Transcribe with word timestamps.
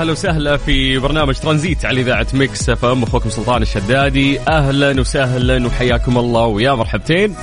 أهلا 0.00 0.12
وسهلا 0.12 0.56
في 0.56 0.98
برنامج 0.98 1.34
ترانزيت 1.34 1.84
على 1.84 2.00
إذاعة 2.00 2.26
Mix 2.34 2.70
FM. 2.70 3.02
أخوكم 3.02 3.30
سلطان 3.30 3.62
الشدادي. 3.62 4.40
أهلا 4.40 5.00
وسهلا 5.00 5.66
وحياكم 5.66 6.18
الله. 6.18 6.44
ويا 6.44 6.72
مرحبتين. 6.72 7.34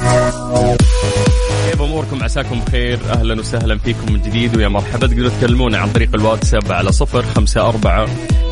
كيف 1.66 1.82
أموركم؟ 1.82 2.24
عساكم 2.24 2.60
بخير. 2.68 3.00
أهلا 3.10 3.40
وسهلا 3.40 3.78
فيكم 3.78 4.14
من 4.14 4.22
جديد. 4.22 4.58
ويا 4.58 4.68
مرحبا. 4.68 5.08
تقدروا 5.08 5.30
تكلمونا 5.42 5.78
عن 5.78 5.90
طريق 5.90 6.10
الواتساب 6.16 6.72
على 6.72 6.92
صفر 6.92 7.26
خمسة 7.36 7.70
أربعة 7.70 8.08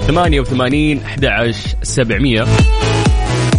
ثمانية 0.07 0.39
وثمانين 0.39 1.03
أحد 1.05 1.25
عشر 1.25 1.69
سبعمية. 1.83 2.43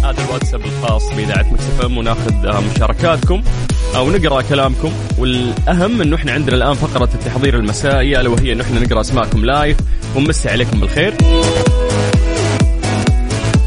هذا 0.03 0.23
الواتساب 0.25 0.61
الخاص 0.65 1.09
بإذاعة 1.13 1.45
Mix 1.53 1.63
FM. 1.63 1.97
وناخذ 1.97 2.61
مشاركاتكم 2.75 3.41
أو 3.95 4.11
نقرأ 4.11 4.41
كلامكم. 4.41 4.91
والأهم 5.17 6.01
إنه 6.01 6.15
إحنا 6.15 6.31
عندنا 6.31 6.55
الآن 6.55 6.73
فقرة 6.73 7.09
التحضير 7.13 7.55
المسائي 7.55 8.21
ألا 8.21 8.29
وهي 8.29 8.53
إنه 8.53 8.63
إحنا 8.63 8.79
نقرأ 8.79 9.01
أسماءكم 9.01 9.45
live 9.45 9.77
ونمسي 10.15 10.49
عليكم 10.49 10.79
بالخير. 10.79 11.13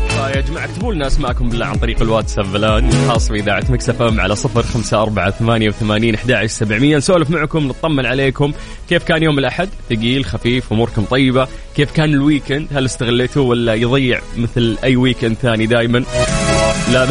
فيا 0.08 0.40
جماعة 0.40 0.64
اكتبوا 0.64 0.94
لنا 0.94 1.06
أسماءكم 1.06 1.48
بالله 1.48 1.66
عن 1.66 1.74
طريق 1.74 2.02
الواتساب 2.02 2.56
الان 2.56 2.88
الخاص 2.88 3.28
باذاعه 3.28 3.64
Mix 3.68 3.88
FM 3.90 4.20
على 4.20 4.36
صفر 4.36 4.62
خمسة 4.62 5.02
أربعة 5.02 5.30
ثمانية 5.30 5.68
وثمانين 5.68 6.14
أحد 6.14 6.46
سبعمية. 6.46 6.96
نسولف 6.96 7.30
معكم 7.30 7.68
نطمن 7.68 8.06
عليكم. 8.06 8.52
كيف 8.88 9.02
كان 9.04 9.22
يوم 9.22 9.38
الأحد؟ 9.38 9.68
ثقيل 9.90 10.24
خفيف 10.24 10.72
أموركم 10.72 11.04
طيبة. 11.04 11.48
كيف 11.76 11.92
كان 11.92 12.10
ال 12.14 12.20
weekend؟ 12.20 12.66
هل 12.74 12.84
استغليتوه 12.84 13.44
ولا 13.44 13.74
يضيع 13.74 14.20
مثل 14.36 14.78
أي 14.84 14.96
weekend 14.96 15.36
ثاني 15.42 15.66
دائما 15.66 16.04
لا 16.92 17.06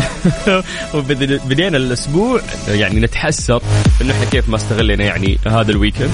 وبد- 0.94 1.42
بدينا 1.50 1.78
الأسبوع 1.78 2.42
يعني 2.68 3.00
نتحسر 3.00 3.62
إنه 4.02 4.14
إحنا 4.14 4.26
كيف 4.26 4.50
ما 4.50 4.56
استغلينا 4.56 5.04
يعني 5.04 5.38
هذا 5.48 5.72
ال 5.72 5.76
weekend. 5.76 6.12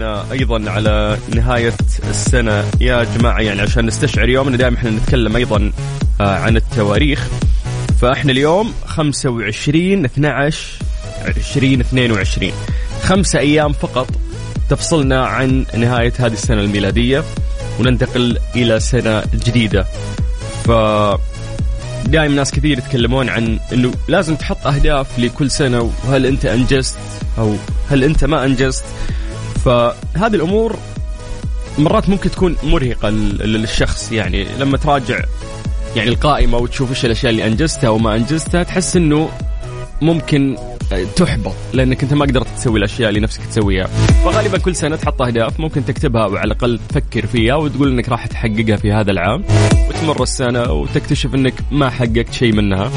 مقبلين 0.00 0.30
أيضا 0.32 0.70
على 0.70 1.18
نهاية 1.34 1.72
السنة. 2.10 2.64
يا 2.80 3.04
جماعة 3.04 3.40
يعني 3.40 3.60
عشان 3.60 3.86
نستشعر 3.86 4.28
يومنا 4.28 4.56
دائما 4.56 4.76
إحنا 4.76 4.90
نتكلم 4.90 5.36
أيضا 5.36 5.72
آه، 6.20 6.36
عن 6.38 6.56
التواريخ. 6.56 7.28
فإحنا 8.00 8.32
اليوم 8.32 8.74
25 8.86 10.04
12 10.04 10.58
2022 11.26 12.52
خمسة 13.02 13.38
أيام 13.38 13.72
فقط 13.72 14.08
تفصلنا 14.70 15.26
عن 15.26 15.66
نهاية 15.76 16.12
هذه 16.18 16.32
السنة 16.32 16.60
الميلادية 16.60 17.24
وننتقل 17.80 18.38
إلى 18.56 18.80
سنة 18.80 19.22
جديدة. 19.34 19.86
ف 20.64 20.70
دائما 22.06 22.34
ناس 22.34 22.50
كثير 22.50 22.78
يتكلمون 22.78 23.28
عن 23.28 23.58
إنه 23.72 23.92
لازم 24.08 24.36
تحط 24.36 24.66
أهداف 24.66 25.18
لكل 25.18 25.50
سنة 25.50 25.92
وهل 26.04 26.26
أنت 26.26 26.46
أنجزت 26.46 26.98
أو 27.38 27.56
هل 27.90 28.04
أنت 28.04 28.24
ما 28.24 28.44
أنجزت. 28.44 28.84
فهذه 29.64 30.34
الأمور 30.34 30.76
مرات 31.78 32.08
ممكن 32.08 32.30
تكون 32.30 32.56
مرهقة 32.62 33.10
لل- 33.10 33.52
للشخص. 33.52 34.12
يعني 34.12 34.46
لما 34.58 34.76
تراجع 34.76 35.20
يعني 35.96 36.08
القائمة 36.08 36.58
وتشوف 36.58 36.90
إيش 36.90 37.04
الأشياء 37.04 37.30
اللي 37.32 37.46
أنجزتها 37.46 37.90
وما 37.90 38.16
أنجزتها 38.16 38.62
تحس 38.62 38.96
إنه 38.96 39.28
ممكن 40.02 40.56
تحبط 41.16 41.54
لأنك 41.72 42.02
أنت 42.02 42.14
ما 42.14 42.24
قدرت 42.24 42.46
تسوي 42.56 42.78
الأشياء 42.78 43.08
اللي 43.08 43.20
نفسك 43.20 43.40
تسويها. 43.50 43.86
فغالبا 44.24 44.58
كل 44.58 44.76
سنة 44.76 44.96
تحط 44.96 45.22
أهداف 45.22 45.60
ممكن 45.60 45.84
تكتبها 45.84 46.24
أو 46.24 46.36
على 46.36 46.44
الأقل 46.52 46.80
تفكر 46.88 47.26
فيها 47.26 47.54
وتقول 47.54 47.92
إنك 47.92 48.08
راح 48.08 48.26
تحققها 48.26 48.76
في 48.76 48.92
هذا 48.92 49.10
العام. 49.10 49.44
وتمر 49.88 50.22
السنة 50.22 50.72
وتكتشف 50.72 51.34
إنك 51.34 51.54
ما 51.70 51.90
حققت 51.90 52.32
شيء 52.32 52.52
منها. 52.52 52.90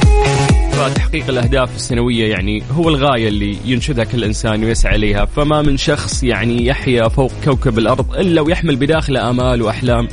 فتحقيق 0.74 1.30
الأهداف 1.30 1.76
السنوية 1.76 2.32
يعني 2.32 2.64
هو 2.72 2.90
الغاية 2.90 3.28
اللي 3.28 3.58
ينشدها 3.66 4.04
كل 4.04 4.24
إنسان 4.24 4.64
ويسعى 4.64 4.96
إليها. 4.96 5.26
فما 5.26 5.62
من 5.62 5.78
شخص 5.78 6.24
يعني 6.24 6.66
يحيا 6.66 7.08
فوق 7.08 7.32
كوكب 7.44 7.78
الأرض 7.78 8.16
إلا 8.16 8.42
ويحمل 8.42 8.76
بداخله 8.76 9.30
آمال 9.30 9.62
وأحلام. 9.62 10.08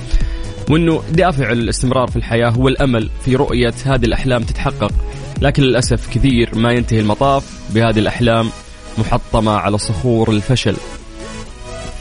وإنه 0.70 1.02
دافع 1.12 1.52
الاستمرار 1.52 2.08
في 2.08 2.16
الحياة 2.16 2.48
هو 2.48 2.68
الأمل 2.68 3.10
في 3.24 3.36
رؤية 3.36 3.74
هذه 3.84 4.04
الأحلام 4.04 4.42
تتحقق. 4.42 4.92
لكن 5.40 5.62
للأسف 5.62 6.14
كثير 6.14 6.54
ما 6.54 6.72
ينتهي 6.72 7.00
المطاف 7.00 7.44
بهذه 7.74 7.98
الأحلام 7.98 8.50
محطمة 8.98 9.52
على 9.52 9.78
صخور 9.78 10.30
الفشل. 10.30 10.76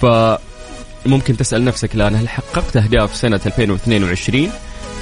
فممكن 0.01 1.37
تسأل 1.37 1.65
نفسك 1.65 1.95
الآن 1.95 2.15
هل 2.15 2.29
حققت 2.29 2.77
أهداف 2.77 3.15
سنة 3.15 3.39
2022 3.45 4.43
هل 4.43 4.49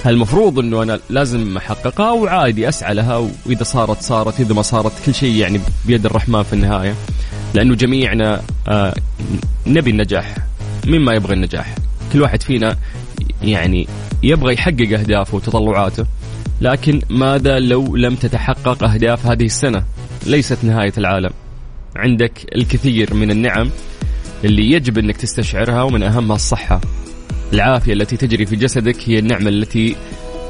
المفروض 0.09 0.59
إنه 0.59 0.83
أنا 0.83 0.99
لازم 1.09 1.57
أحققها 1.57 2.11
وعادي 2.11 2.69
أسعى 2.69 2.93
لها 2.93 3.29
وإذا 3.45 3.63
صارت 3.63 4.01
صارت 4.01 4.39
إذا 4.39 4.53
ما 4.53 4.61
صارت 4.61 4.91
كل 5.05 5.13
شيء 5.13 5.35
يعني 5.35 5.59
بيد 5.85 6.05
الرحمن 6.05 6.43
في 6.43 6.53
النهاية. 6.53 6.95
لأنه 7.53 7.75
جميعنا 7.75 8.41
آه 8.67 8.93
نبي 9.67 9.89
النجاح 9.91 10.35
مين 10.87 11.01
ما 11.01 11.13
يبغى 11.13 11.33
النجاح. 11.33 11.75
كل 12.13 12.21
واحد 12.21 12.41
فينا 12.43 12.77
يعني 13.43 13.87
يبغى 14.23 14.53
يحقق 14.53 14.99
أهدافه 14.99 15.35
وتطلعاته 15.35 16.05
لكن 16.61 17.01
ماذا 17.09 17.59
لو 17.59 17.95
لم 17.95 18.15
تتحقق 18.15 18.83
أهداف 18.83 19.25
هذه 19.25 19.45
السنة؟ 19.45 19.83
ليست 20.25 20.57
نهاية 20.63 20.93
العالم. 20.97 21.31
عندك 21.95 22.55
الكثير 22.55 23.13
من 23.13 23.31
النعم 23.31 23.69
اللي 24.43 24.71
يجب 24.71 24.97
إنك 24.97 25.17
تستشعرها 25.17 25.83
ومن 25.83 26.03
أهمها 26.03 26.35
الصحة. 26.35 26.81
العافية 27.53 27.93
التي 27.93 28.17
تجري 28.17 28.45
في 28.45 28.55
جسدك 28.55 29.09
هي 29.09 29.19
النعمة 29.19 29.49
التي 29.49 29.95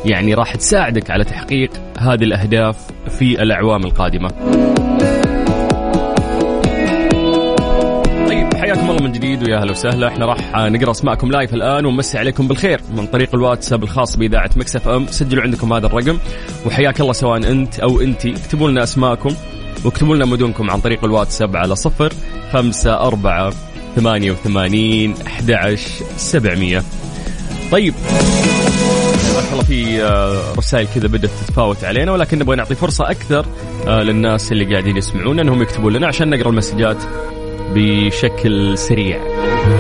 يعني 0.06 0.34
راح 0.34 0.56
تساعدك 0.56 1.12
على 1.12 1.24
تحقيق 1.24 1.72
هذه 2.00 2.24
الأهداف 2.24 2.76
في 3.20 3.42
الأعوام 3.44 3.84
القادمة. 3.84 4.30
طيب 8.28 8.54
حياكم 8.54 8.90
الله 8.90 9.04
من 9.04 9.12
جديد 9.12 9.44
ويا 9.44 9.58
أهلا 9.58 9.72
وسهلا. 9.72 10.08
إحنا 10.08 10.26
راح 10.26 10.56
نقرأ 10.56 10.92
أسماءكم 10.92 11.32
live 11.32 11.54
الآن 11.54 11.86
ونمسي 11.86 12.18
عليكم 12.18 12.48
بالخير 12.48 12.82
من 12.96 13.08
طريق 13.08 13.36
الواتساب 13.36 13.84
الخاص 13.84 14.18
بإذاعة 14.18 14.50
Mix 14.56 14.76
FM. 14.76 15.08
سجلوا 15.08 15.44
عندكم 15.44 15.74
هذا 15.74 15.86
الرقم 15.88 16.18
وحياك 16.66 17.02
الله 17.02 17.14
سواء 17.14 17.52
أنت 17.52 17.80
أو 17.80 18.02
انتي 18.02 18.32
اكتبوا 18.32 18.70
لنا 18.70 18.84
أسماءكم 18.84 19.36
واكتبوا 19.86 20.16
لنا 20.16 20.26
مدنكم 20.26 20.72
عن 20.72 20.80
طريق 20.80 21.06
الواتساب 21.06 21.56
على 21.56 21.76
صفر 21.76 22.14
خمسة 22.52 22.94
أربعة 22.94 23.54
ثمانية 23.98 24.32
وثمانين 24.32 25.16
أحد 25.28 25.52
عشر 25.52 26.06
سبعمية. 26.18 26.84
طيب. 27.72 27.94
بارك 29.34 29.48
الله 29.52 29.64
في 29.64 30.04
آه، 30.04 30.54
رسائل 30.58 30.88
كذا 30.96 31.08
بدأت 31.08 31.32
تتفاوت 31.46 31.84
علينا 31.84 32.12
ولكن 32.12 32.40
نبغى 32.40 32.56
نعطي 32.56 32.76
فرصة 32.76 33.12
أكثر 33.12 33.46
آه، 33.88 34.04
للناس 34.04 34.52
اللي 34.52 34.66
قاعدين 34.66 34.98
يسمعونا 34.98 35.42
إنهم 35.42 35.62
يكتبوا 35.62 35.92
لنا 35.92 36.08
عشان 36.08 36.30
نقرأ 36.30 36.50
المسجات 36.50 36.98
بشكل 37.74 38.78
سريع. 38.78 39.20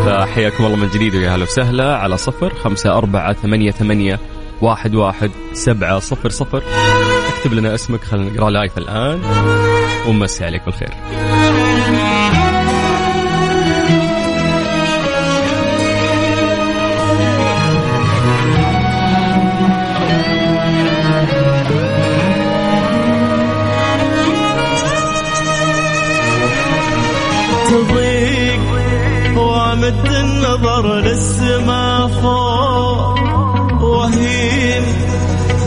فحياكم 0.05 0.65
الله 0.65 0.77
من 0.77 0.89
جديد 0.89 1.15
ويا 1.15 1.35
هلا 1.35 1.43
وسهلا. 1.43 1.97
على 1.97 2.17
صفر 2.17 2.53
خمسة 2.55 2.97
أربعة 2.97 3.33
ثمانية 3.33 3.71
ثمانية 3.71 4.19
واحد 4.61 4.95
واحد 4.95 5.31
سبعة 5.53 5.99
صفر 5.99 6.29
صفر. 6.29 6.63
اكتب 7.37 7.53
لنا 7.53 7.75
اسمك 7.75 8.03
خلينا 8.03 8.31
نقرأ 8.31 8.49
لايف 8.49 8.77
الآن. 8.77 9.21
ومسي 10.07 10.45
عليك 10.45 10.65
بالخير. 10.65 10.89
النظر 30.57 30.95
للسما 30.95 32.07
فوق 32.07 33.19
وهين 33.83 34.83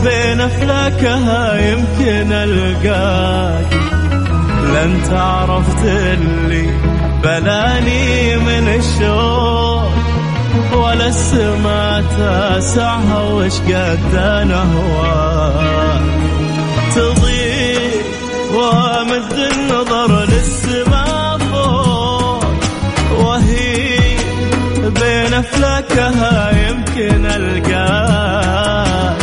بين 0.03 0.41
أفلاكها 0.41 1.71
يمكن 1.71 2.31
ألقاك. 2.31 3.73
لن 4.73 5.03
تعرفت 5.09 5.85
اللي 5.85 6.69
بلاني 7.23 8.35
من 8.35 8.67
الشوق 8.67 9.91
ولا 10.73 11.07
السما 11.07 12.01
تسعها 12.01 13.21
وش 13.21 13.59
قد 13.59 14.15
أنا 14.15 14.63
هواك 14.73 16.30
أفلاكها 25.41 26.69
يمكن 26.69 27.25
القاك 27.25 29.17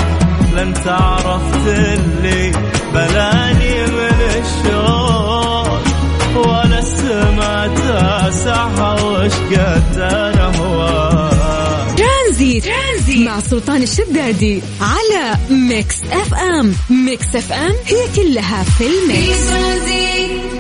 لن 0.57 0.75
تعرف 0.85 1.67
اللي 1.67 2.53
بلاني 2.95 3.87
من 3.87 4.21
الشوق. 4.43 5.79
ولا 6.37 6.79
السما 6.79 7.69
تسعها 7.75 8.93
وش 9.03 9.33
قد 9.33 9.99
أنا 9.99 10.53
هواك 10.57 11.99
ترانزيت. 11.99 12.65
ترانزيت 12.65 13.27
مع 13.27 13.41
سلطان 13.41 13.83
الشدادي 13.83 14.63
على 14.81 15.37
Mix 15.51 15.97
FM. 16.13 16.75
Mix 16.91 17.37
FM 17.37 17.73
هي 17.87 18.09
كلها 18.17 18.63
في 18.63 18.71
في 18.79 18.87
ال 18.87 19.02
mix 19.02 19.49
ترانزيت. 19.49 20.58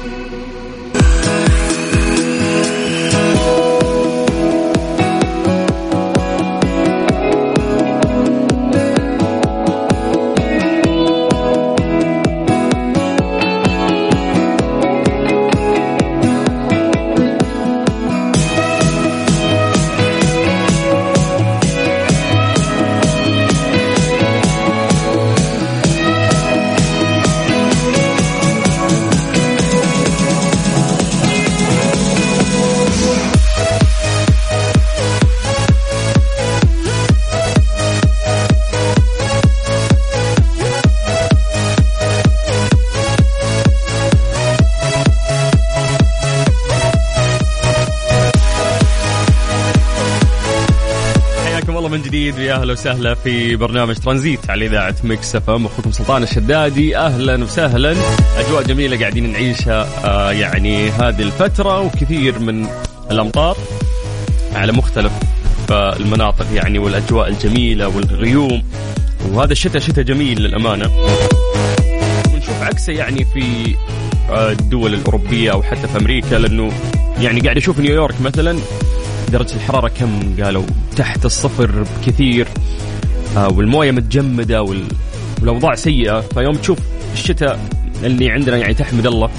وسهلا 52.78 53.14
في 53.14 53.56
برنامج 53.56 53.96
ترانزيت 53.96 54.50
على 54.50 54.66
إذاعة 54.66 54.94
Mix 55.04 55.36
FM. 55.36 55.66
أخوكم 55.66 55.92
سلطان 55.92 56.22
الشدادي. 56.22 56.96
أهلا 56.96 57.44
وسهلا. 57.44 57.96
أجواء 58.38 58.62
جميلة 58.62 58.98
قاعدين 58.98 59.32
نعيشها 59.32 59.88
آه 60.04 60.32
يعني 60.32 60.90
هذه 60.90 61.22
الفترة 61.22 61.80
وكثير 61.80 62.38
من 62.38 62.66
الأمطار 63.10 63.56
على 64.54 64.72
مختلف 64.72 65.12
آه 65.70 65.96
المناطق 65.96 66.46
يعني 66.54 66.78
والأجواء 66.78 67.28
الجميلة 67.28 67.88
والغيوم. 67.88 68.62
وهذا 69.32 69.52
الشتاء 69.52 69.82
شتاء 69.82 70.04
جميل 70.04 70.42
للأمانة. 70.42 70.90
ونشوف 72.34 72.62
عكسه 72.62 72.92
يعني 72.92 73.24
في 73.24 73.74
آه، 74.30 74.52
الدول 74.52 74.94
الأوروبية 74.94 75.52
أو 75.52 75.62
حتى 75.62 75.88
في 75.88 75.98
أمريكا 75.98 76.34
لأنه 76.34 76.72
يعني 77.20 77.40
قاعد 77.40 77.56
أشوف 77.56 77.78
نيويورك 77.78 78.20
مثلا 78.20 78.58
درجة 79.32 79.54
الحرارة 79.54 79.88
كم؟ 79.88 80.42
قالوا 80.42 80.62
تحت 80.96 81.24
الصفر 81.24 81.84
بكثير. 82.00 82.48
والموية 83.46 83.90
متجمدة 83.90 84.62
وال... 84.62 84.84
والأوضاع 85.40 85.74
سيئة. 85.74 86.20
فيوم 86.20 86.56
تشوف 86.56 86.78
الشتاء 87.12 87.60
اللي 88.04 88.30
عندنا 88.30 88.56
يعني 88.56 88.74
تحمد 88.74 89.06
الله 89.06 89.30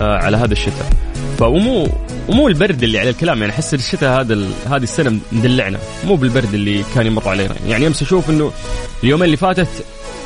آه، 0.00 0.16
على 0.16 0.36
هذا 0.36 0.52
الشتاء. 0.52 0.90
فمو 1.38 1.88
ومو 2.28 2.48
البرد 2.48 2.82
اللي 2.82 2.98
على 2.98 3.10
الكلام 3.10 3.40
يعني 3.40 3.52
أحس 3.52 3.74
الشتاء 3.74 4.20
هذا 4.20 4.34
هذه 4.66 4.82
السنة 4.82 5.18
مدلعنا. 5.32 5.78
مو 6.06 6.14
بالبرد 6.14 6.54
اللي 6.54 6.84
كان 6.94 7.06
يمر 7.06 7.28
علينا. 7.28 7.54
يعني 7.68 7.86
امس 7.86 8.02
أشوف 8.02 8.30
إنه 8.30 8.52
اليومين 9.04 9.24
اللي 9.24 9.36
فاتت 9.36 9.68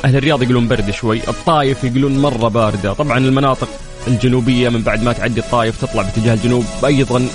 أهل 0.05 0.15
الرياض 0.15 0.43
يقولون 0.43 0.67
برد 0.67 0.91
شوي 0.91 1.19
الطايف 1.27 1.83
يقولون 1.83 2.19
مرة 2.19 2.47
باردة. 2.47 2.93
طبعا 2.93 3.17
المناطق 3.17 3.69
الجنوبية 4.07 4.69
من 4.69 4.81
بعد 4.81 5.03
ما 5.03 5.13
تعدي 5.13 5.39
الطايف 5.39 5.81
تطلع 5.81 6.01
باتجاه 6.01 6.33
الجنوب 6.33 6.65
أيضا 6.85 7.27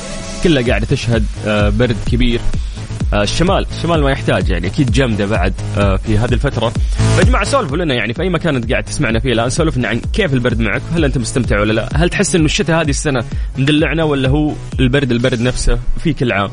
كلها 0.44 0.62
قاعدة 0.62 0.86
تشهد 0.86 1.24
آه، 1.46 1.68
برد 1.68 1.96
كبير. 2.12 2.40
آه، 2.40 2.69
الشمال. 3.14 3.66
الشمال 3.76 4.02
ما 4.02 4.10
يحتاج 4.10 4.50
يعني 4.50 4.66
أكيد 4.66 4.92
جامدة 4.92 5.26
بعد 5.26 5.52
آه، 5.78 5.96
في 5.96 6.18
هذه 6.18 6.32
الفترة. 6.32 6.72
فيا 7.16 7.24
جماعة 7.24 7.44
سولفوا 7.44 7.76
لنا 7.76 7.94
يعني 7.94 8.14
في 8.14 8.22
أي 8.22 8.28
مكان 8.28 8.56
أنت 8.56 8.70
قاعد 8.70 8.84
تسمعنا 8.84 9.20
فيه 9.20 9.32
الآن. 9.32 9.50
سولفنا 9.50 9.88
عن 9.88 10.00
كيف 10.12 10.34
البرد 10.34 10.60
معك 10.60 10.82
هل 10.94 11.04
أنت 11.04 11.18
مستمتع 11.18 11.60
ولا 11.60 11.72
لا؟ 11.72 11.88
هل 11.94 12.10
تحس 12.10 12.34
إنه 12.34 12.44
الشتاء 12.44 12.80
هذه 12.80 12.90
السنة 12.90 13.24
مدلعنا 13.58 14.04
ولا 14.04 14.28
هو 14.28 14.52
البرد 14.80 15.10
البرد 15.10 15.40
نفسه 15.40 15.78
في 16.04 16.12
كل 16.12 16.32
عام؟ 16.32 16.50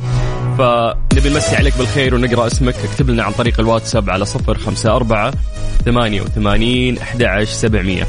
فنبي 0.57 1.29
نمسي 1.29 1.55
عليك 1.55 1.77
بالخير 1.77 2.15
ونقرأ 2.15 2.47
اسمك. 2.47 2.75
اكتب 2.91 3.09
لنا 3.09 3.23
عن 3.23 3.31
طريق 3.31 3.59
الواتساب 3.59 4.09
على 4.09 4.25
صفر 4.25 4.57
خمسة 4.57 4.95
أربعة 4.95 5.33
ثمانية 5.85 6.21
وثمانين 6.21 6.97
أحد 6.97 7.43
سبعمية. 7.43 8.07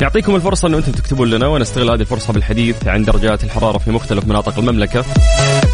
نعطيكم 0.00 0.34
الفرصة 0.34 0.68
أنه 0.68 0.78
أنتم 0.78 0.92
تكتبون 0.92 1.30
لنا 1.30 1.46
ونستغل 1.46 1.90
هذه 1.90 2.00
الفرصة 2.00 2.32
بالحديث 2.32 2.86
عن 2.86 3.04
درجات 3.04 3.44
الحرارة 3.44 3.78
في 3.78 3.90
مختلف 3.90 4.26
مناطق 4.26 4.58
المملكة. 4.58 5.04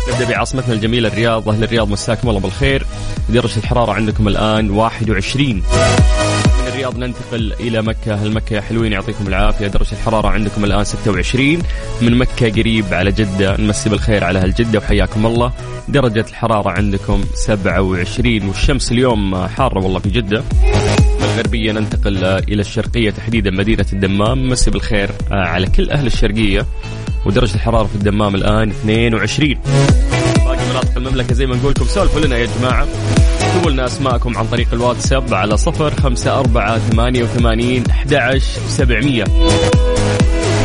نبدأ 0.09 0.25
بعاصمتنا 0.25 0.75
الجميلة 0.75 1.09
الرياض. 1.09 1.49
أهل 1.49 1.65
الرياض 1.65 1.89
مساكم 1.89 2.29
الله 2.29 2.41
بالخير. 2.41 2.87
درجة 3.29 3.57
الحرارة 3.57 3.93
عندكم 3.93 4.29
الآن 4.29 4.71
21 4.71 5.57
من 5.57 6.69
الرياض 6.69 6.99
ننتقل 6.99 7.53
إلى 7.61 7.83
مكة. 7.83 8.13
أهل 8.15 8.33
مكة 8.33 8.55
يا 8.55 8.61
حلوين 8.61 8.93
يعطيكم 8.93 9.27
العافية. 9.27 9.67
درجة 9.67 9.93
الحرارة 9.93 10.29
عندكم 10.29 10.65
الآن 10.65 10.85
26 10.85 11.63
من 12.01 12.19
مكة 12.19 12.51
قريب 12.51 12.95
على 12.95 13.13
جدة. 13.13 13.57
نمسي 13.57 13.91
بالخير 13.91 14.25
على 14.25 14.39
أهل 14.39 14.55
جدة 14.55 14.79
وحياكم 14.79 15.27
الله. 15.27 15.53
درجة 15.89 16.27
الحرارة 16.29 16.71
عندكم 16.71 17.25
27 17.35 18.49
والشمس 18.49 18.93
اليوم 18.93 19.47
حارة 19.47 19.79
والله 19.79 19.99
في 19.99 20.09
من 21.21 21.25
الغربية 21.25 21.73
ننتقل 21.73 22.25
إلى 22.25 22.61
الشرقية 22.61 23.11
تحديدا 23.11 23.51
مدينة 23.51 23.87
الدمام. 23.93 24.49
مسي 24.49 24.71
بالخير 24.71 25.11
على 25.31 25.67
كل 25.67 25.91
أهل 25.91 26.07
الشرقية. 26.07 26.67
ودرجة 27.27 27.55
الحرارة 27.55 27.87
في 27.87 27.95
الدمام 27.95 28.35
الآن 28.35 28.71
22 28.71 29.55
باقي 30.45 30.71
مناطق 30.71 30.97
المملكة 30.97 31.35
زي 31.35 31.47
ما 31.47 31.57
نقول 31.57 31.71
لكم 31.71 31.85
سولفوا 31.85 32.21
لنا 32.21 32.37
يا 32.37 32.49
جماعة. 32.59 32.87
اكتبوا 33.41 33.71
لنا 33.71 33.87
أسماءكم 33.87 34.39
عن 34.39 34.47
طريق 34.47 34.67
الواتساب 34.73 35.35
على 35.35 35.57
صفر 35.57 35.95
خمسة 35.95 36.39
أربعة 36.39 36.79
ثمانية 36.79 37.23
وثمانين 37.23 37.85
أحد 37.91 38.39
سبعمية. 38.69 39.25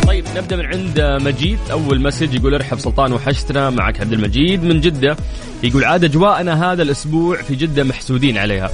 طيب 0.06 0.24
نبدأ 0.36 0.56
من 0.56 0.66
عند 0.66 1.00
مجيد. 1.00 1.58
أول 1.70 2.00
مسج 2.00 2.34
يقول 2.34 2.54
ارحب 2.54 2.78
سلطان 2.78 3.12
وحشتنا 3.12 3.70
معك 3.70 4.00
عبد 4.00 4.12
المجيد 4.12 4.64
من 4.64 4.80
جدة. 4.80 5.16
يقول 5.62 5.84
عاد 5.84 6.04
أجواءنا 6.04 6.72
هذا 6.72 6.82
الأسبوع 6.82 7.42
في 7.42 7.54
جدة 7.54 7.84
محسودين 7.84 8.38
عليها. 8.38 8.70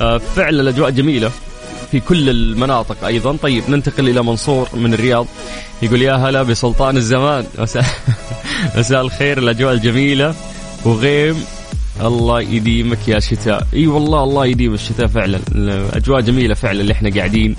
آه، 0.00 0.18
فعلا 0.18 0.60
الأجواء 0.60 0.90
جميلة. 0.90 1.30
في 1.90 2.00
كل 2.00 2.30
المناطق 2.30 3.04
أيضا. 3.04 3.36
طيب 3.36 3.62
ننتقل 3.68 4.08
إلى 4.08 4.22
منصور 4.22 4.68
من 4.74 4.94
الرياض. 4.94 5.26
يقول 5.82 6.02
يا 6.02 6.14
هلا 6.14 6.42
بسلطان 6.42 6.96
الزمان. 6.96 7.44
مساء 7.58 7.84
مساء 8.76 9.00
الخير 9.00 9.38
الأجواء 9.38 9.72
الجميلة 9.72 10.34
وغيم. 10.84 11.36
الله 12.00 12.40
يديمك 12.40 13.08
يا 13.08 13.20
شتاء. 13.20 13.66
إي 13.74 13.86
والله 13.86 14.24
الله 14.24 14.46
يديم 14.46 14.74
الشتاء 14.74 15.06
فعلا. 15.06 15.40
الأجواء 15.54 16.20
جميلة 16.20 16.54
فعلا 16.54 16.80
اللي 16.80 16.92
إحنا 16.92 17.10
قاعدين 17.10 17.56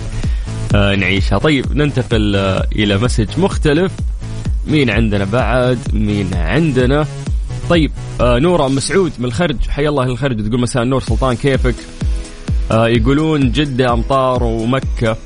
آه، 0.74 0.94
نعيشها. 0.94 1.38
طيب 1.38 1.76
ننتقل 1.76 2.36
آه، 2.36 2.66
إلى 2.72 2.98
مسج 2.98 3.28
مختلف. 3.38 3.92
مين 4.66 4.90
عندنا 4.90 5.24
بعد؟ 5.24 5.78
مين 5.92 6.30
عندنا؟ 6.34 7.06
طيب 7.70 7.90
آه 8.20 8.38
نورة 8.38 8.66
أم 8.66 8.74
مسعود 8.74 9.12
من 9.18 9.24
الخرج. 9.24 9.56
حيا 9.68 9.88
الله 9.88 10.04
الخرج. 10.04 10.48
تقول 10.48 10.60
مساء 10.60 10.82
النور 10.82 11.00
سلطان 11.00 11.36
كيفك؟ 11.36 11.74
يقولون 12.70 13.52
جدة 13.52 13.92
أمطار 13.92 14.42
ومكة. 14.42 15.16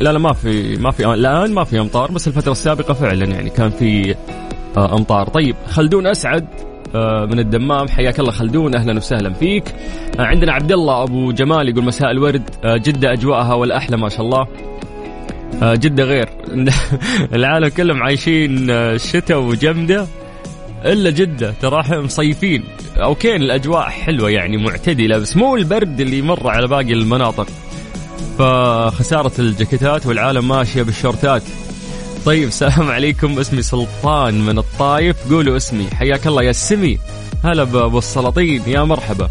لا 0.00 0.12
لا 0.12 0.18
ما 0.18 0.32
في 0.32 0.76
ما 0.76 0.90
في 0.90 1.14
الآن 1.14 1.54
ما 1.54 1.64
في 1.64 1.80
أمطار 1.80 2.12
بس 2.12 2.28
الفترة 2.28 2.52
السابقة 2.52 2.94
فعلا 2.94 3.24
يعني 3.24 3.50
كان 3.50 3.70
في 3.70 4.14
آه 4.76 4.96
أمطار. 4.96 5.28
طيب 5.28 5.56
خلدون 5.68 6.06
أسعد 6.06 6.46
آه 6.94 7.24
من 7.24 7.38
الدمام. 7.38 7.88
حياك 7.88 8.20
الله 8.20 8.32
خلدون 8.32 8.74
أهلا 8.74 8.96
وسهلا 8.96 9.32
فيك. 9.32 9.74
آه 10.18 10.22
عندنا 10.22 10.52
عبد 10.52 10.72
الله 10.72 11.02
أبو 11.02 11.32
جمال 11.32 11.68
يقول 11.68 11.84
مساء 11.84 12.10
الورد. 12.10 12.50
آه 12.64 12.76
جدة 12.76 13.12
أجواءها 13.12 13.54
والأحلى 13.54 13.96
ما 13.96 14.08
شاء 14.08 14.20
الله. 14.20 14.46
آه 15.62 15.74
جدة 15.74 16.04
غير. 16.04 16.28
العالم 17.38 17.68
كلهم 17.68 18.02
عايشين 18.02 18.70
آه 18.70 18.96
شتاء 18.96 19.40
وجمدة. 19.40 20.06
إلا 20.84 21.10
جدة 21.10 21.54
ترى 21.62 22.02
مصيفين. 22.02 22.64
أوكي 22.96 23.36
الأجواء 23.36 23.88
حلوة 23.88 24.30
يعني 24.30 24.56
معتدلة 24.56 25.18
بس 25.18 25.36
مو 25.36 25.56
البرد 25.56 26.00
اللي 26.00 26.18
يمر 26.18 26.50
على 26.50 26.68
باقي 26.68 26.92
المناطق. 26.92 27.46
فخسارة 28.38 29.32
الجاكيتات 29.38 30.06
والعالم 30.06 30.48
ماشية 30.48 30.82
بالشورتات. 30.82 31.42
طيب 32.24 32.48
السلام 32.48 32.90
عليكم 32.90 33.38
اسمي 33.38 33.62
سلطان 33.62 34.46
من 34.46 34.58
الطايف. 34.58 35.16
قولوا 35.32 35.56
اسمي. 35.56 35.86
حياك 35.94 36.26
الله 36.26 36.42
يا 36.42 36.52
سمي. 36.52 36.98
هلا 37.44 37.64
بأبو 37.64 37.98
السلاطين. 37.98 38.62
يا 38.66 38.84
مرحبا. 38.84 39.28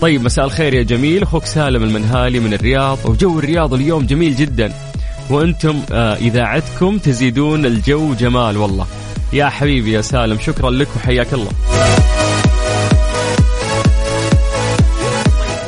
طيب 0.00 0.24
مساء 0.24 0.44
الخير 0.44 0.74
يا 0.74 0.82
جميل. 0.82 1.22
أخوك 1.22 1.44
سالم 1.44 1.82
المنهالي 1.82 2.40
من 2.40 2.54
الرياض. 2.54 2.98
وجو 3.04 3.38
الرياض 3.38 3.74
اليوم 3.74 4.06
جميل 4.06 4.36
جدا. 4.36 4.72
وأنتم 5.30 5.80
آه 5.92 6.14
إذاعتكم 6.14 6.98
تزيدون 6.98 7.66
الجو 7.66 8.14
جمال 8.14 8.56
والله. 8.56 8.86
يا 9.32 9.48
حبيبي 9.48 9.92
يا 9.92 10.00
سالم 10.00 10.38
شكرا 10.38 10.70
لك 10.70 10.88
وحياك 10.96 11.34
الله. 11.34 11.50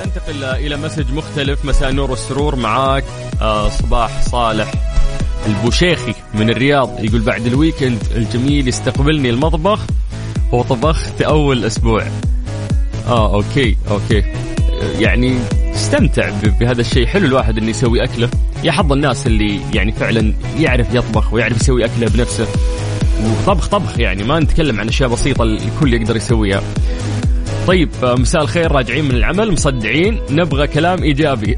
ننتقل 0.05 0.45
إلى 0.45 0.77
message 0.77 1.13
مختلف 1.13 1.65
مساء 1.65 1.89
النور 1.89 2.11
والسرور 2.11 2.57
معاك. 2.57 3.05
آه 3.41 3.69
صباح 3.69 4.23
صالح 4.23 4.73
البوشيخي 5.47 6.15
من 6.35 6.51
الرياض 6.51 7.05
يقول 7.05 7.21
بعد 7.21 7.47
ال 7.47 7.53
weekend 7.53 7.99
الجميل 8.17 8.69
يستقبلني 8.69 9.31
المطبخ. 9.31 9.81
وطبخت 10.53 11.23
أول 11.23 11.65
أسبوع. 11.65 12.07
آه 13.07 13.35
أوكي 13.35 13.77
أوكي. 13.91 14.25
يعني 14.99 15.39
استمتع 15.75 16.31
بهذا 16.61 16.81
الشيء. 16.81 17.07
حلو 17.07 17.27
الواحد 17.27 17.59
إنه 17.59 17.71
يسوي 17.71 18.05
أكلة. 18.05 18.29
يا 18.65 18.73
حظ 18.73 18.93
الناس 18.93 19.27
اللي 19.27 19.61
يعني 19.75 19.93
فعلا 19.93 20.35
يعرف 20.59 20.95
يطبخ 20.95 21.33
ويعرف 21.33 21.61
يسوي 21.61 21.85
أكلة 21.85 22.09
بنفسه. 22.09 22.47
وطبخ 23.25 23.69
طبخ 23.69 23.99
يعني 23.99 24.25
ما 24.25 24.41
نتكلم 24.41 24.81
عن 24.81 24.89
أشياء 24.89 25.09
بسيطة 25.09 25.43
الكل 25.43 25.95
يقدر 25.95 26.17
يسويها. 26.17 26.63
طيب 27.67 27.89
مساء 28.03 28.43
الخير 28.43 28.73
راجعين 28.73 29.05
من 29.05 29.15
العمل 29.15 29.53
مصدعين 29.53 30.21
نبغى 30.31 30.67
كلام 30.67 31.03
إيجابي. 31.03 31.57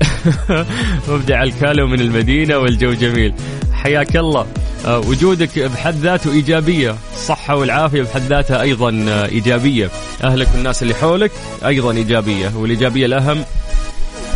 مبدع 1.09 1.43
الكالو 1.43 1.87
من 1.87 2.01
المدينة 2.01 2.59
والجو 2.59 2.93
جميل. 2.93 3.35
حياك 3.73 4.17
الله. 4.17 4.47
وجودك 4.89 5.59
بحد 5.59 5.95
ذاته 5.95 6.33
إيجابية 6.33 6.97
الصحة 7.15 7.57
والعافية 7.57 8.03
بحد 8.03 8.23
ذاتها 8.23 8.61
أيضا 8.61 8.91
إيجابية. 9.25 9.91
أهلك 10.25 10.49
والناس 10.55 10.83
اللي 10.83 10.95
حولك 10.95 11.31
أيضا 11.67 11.93
إيجابية 11.93 12.53
والإيجابية 12.57 13.07
الأهم 13.07 13.45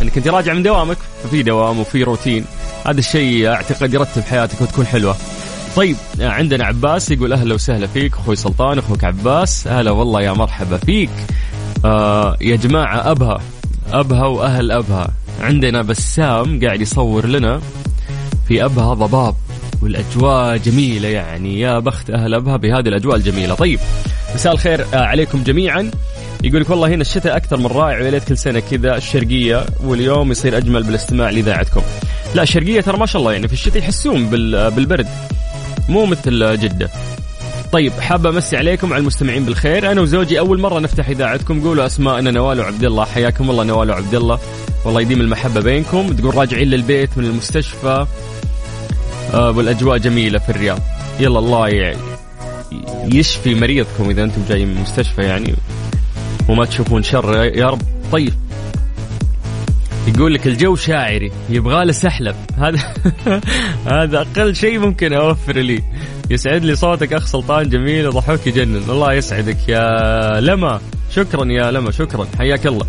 أنك 0.03 0.17
أنت 0.17 0.29
راجع 0.29 0.53
من 0.53 0.63
دوامك. 0.63 0.99
ففي 1.25 1.43
دوام 1.43 1.81
وفي 1.81 2.03
روتين. 2.03 2.45
هذا 2.87 2.99
الشيء 2.99 3.49
أعتقد 3.49 3.95
يرتب 3.95 4.23
حياتك 4.23 4.61
وتكون 4.61 4.87
حلوة. 4.87 5.17
طيب 5.77 5.97
عندنا 6.21 6.65
عباس 6.65 7.11
يقول 7.11 7.33
أهلا 7.33 7.55
وسهلا 7.55 7.87
فيك 7.87 8.13
أخوي 8.13 8.37
سلطان 8.37 8.79
أخوك 8.79 9.05
عباس. 9.05 9.69
هلا 9.69 9.91
والله 9.91 10.23
يا 10.23 10.33
مرحبا 10.33 10.77
فيك. 10.77 11.11
آه 11.85 12.37
يا 12.41 12.57
جماعة 12.57 13.11
أبها 13.11 13.41
أبها 13.93 14.27
وأهل 14.27 14.71
أبها. 14.71 15.09
عندنا 15.41 15.83
بسام 15.83 16.61
قاعد 16.65 16.81
يصور 16.81 17.27
لنا 17.27 17.61
في 18.49 18.65
أبها 18.65 18.95
ضباب 18.95 19.35
والأجواء 19.83 20.57
جميلة 20.57 21.09
يعني. 21.09 21.61
يا 21.61 21.79
بخت 21.79 22.11
أهل 22.11 22.35
أبها 22.35 22.57
بهذه 22.57 22.89
الأجواء 22.89 23.17
الجميلة. 23.17 23.55
طيب 23.55 23.79
مساء 24.35 24.53
الخير 24.53 24.87
عليكم 24.93 25.43
جميعا. 25.43 25.91
يقول 26.45 26.61
لك 26.61 26.71
والله 26.71 26.89
هنا 26.89 27.01
الشتاء 27.01 27.37
أكثر 27.37 27.57
من 27.57 27.67
رائع 27.67 28.01
ويا 28.01 28.19
كل 28.19 28.39
سنة 28.39 28.63
كذا 28.71 28.97
الشرقية 28.97 29.67
واليوم 29.85 30.31
يصير 30.31 30.57
أجمل 30.57 30.83
بالاستماع 30.83 31.31
لإذاعتكم 31.31 31.83
لا 32.35 32.43
الشرقية 32.43 32.81
ترى 32.81 32.99
ما 32.99 33.07
شاء 33.07 33.21
الله 33.21 33.33
يعني 33.33 33.49
في 33.49 33.55
الشتاء 33.55 33.79
يحسون 33.79 34.31
بالبرد. 34.71 35.07
مو 35.89 36.07
مثل 36.07 36.59
جدة. 36.59 36.91
طيب 37.73 37.93
حابة 37.93 38.31
أمسي 38.31 38.57
عليكم 38.57 38.93
على 38.93 39.01
المستمعين 39.01 39.45
بالخير. 39.45 39.93
أنا 39.93 40.01
وزوجي 40.01 40.39
أول 40.39 40.61
مرة 40.61 40.79
نفتح 40.79 41.09
إذاعتكم. 41.09 41.61
قولوا 41.61 41.87
أسماءنا 41.87 42.31
نوال 42.31 42.61
وعبد 42.61 42.85
الله. 42.85 43.05
حياكم 43.05 43.51
الله 43.51 43.65
نوال 43.65 43.91
وعبد 43.91 44.15
الله. 44.15 44.39
والله 44.85 45.01
يديم 45.01 45.21
المحبة 45.21 45.61
بينكم. 45.61 46.13
تقول 46.13 46.35
راجعين 46.37 46.69
للبيت 46.69 47.19
من 47.19 47.25
المستشفى. 47.25 48.07
آه 49.35 49.51
والأجواء 49.51 49.99
جميلة 49.99 50.39
في 50.39 50.49
الرياض. 50.49 50.79
يلا 51.21 51.39
الله 51.39 51.69
يعني 51.69 51.99
يشفي 53.05 53.55
مريضكم 53.55 54.11
إذا 54.11 54.25
أنتم 54.25 54.43
جايين 54.49 54.69
من 54.69 54.77
المستشفى 54.77 55.23
يعني. 55.23 55.55
وما 56.49 56.65
تشوفون 56.65 57.03
شر 57.03 57.45
يا 57.45 57.67
رب. 57.67 57.83
طيب 58.13 58.35
يقول 60.07 60.35
لك 60.35 60.47
الجو 60.47 60.77
شاعري 60.77 61.33
يبغى 61.51 61.85
له 61.85 61.93
سحلب. 61.93 62.37
هذا 62.59 62.79
هذا 63.93 64.21
أقل 64.21 64.57
شيء 64.57 64.79
ممكن 64.79 65.13
أوفر 65.13 65.59
لي. 65.59 65.83
يسعد 66.31 66.65
لي 66.65 66.77
صوتك 66.77 67.13
أخ 67.13 67.27
سلطان 67.27 67.69
جميل 67.69 68.09
وضحوك 68.09 68.47
يجنن. 68.47 68.83
الله 68.89 69.13
يسعدك 69.13 69.69
يا 69.69 70.41
لما. 70.41 70.81
شكرا 71.11 71.45
يا 71.45 71.71
لما 71.71 71.91
شكرا. 71.91 72.27
حياك 72.39 72.67
الله. 72.67 72.87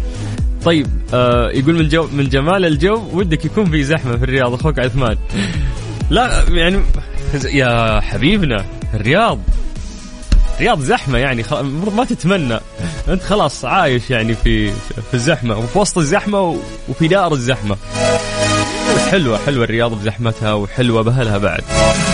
طيب 0.65 0.87
آه 1.13 1.49
يقول 1.53 1.75
من 1.75 1.87
جو 1.87 2.07
من 2.13 2.29
جمال 2.29 2.65
الجو 2.65 3.01
ودك 3.13 3.45
يكون 3.45 3.65
في 3.65 3.83
زحمة 3.83 4.17
في 4.17 4.23
الرياض. 4.23 4.53
أخوك 4.53 4.79
عثمان. 4.79 5.17
لا 6.09 6.45
يعني 6.49 6.79
يا 7.51 7.99
حبيبنا 7.99 8.65
الرياض. 8.93 9.39
رياض 10.59 10.79
زحمة 10.79 11.17
يعني 11.17 11.43
المفروض 11.51 11.95
ما 11.95 12.05
تتمنى. 12.05 12.59
أنت 13.09 13.23
خلاص 13.23 13.65
عايش 13.65 14.09
يعني 14.09 14.35
في 14.35 14.71
في 14.71 15.13
الزحمة 15.13 15.57
وفي 15.57 15.79
وسط 15.79 15.97
الزحمة 15.97 16.57
وفي 16.89 17.07
دار 17.07 17.33
الزحمة. 17.33 17.77
بس 18.95 19.01
حلوة 19.11 19.39
حلوة 19.45 19.63
الرياض 19.63 20.01
بزحمتها 20.01 20.53
وحلوة 20.53 21.01
بأهلها 21.01 21.37
بعد. 21.37 21.61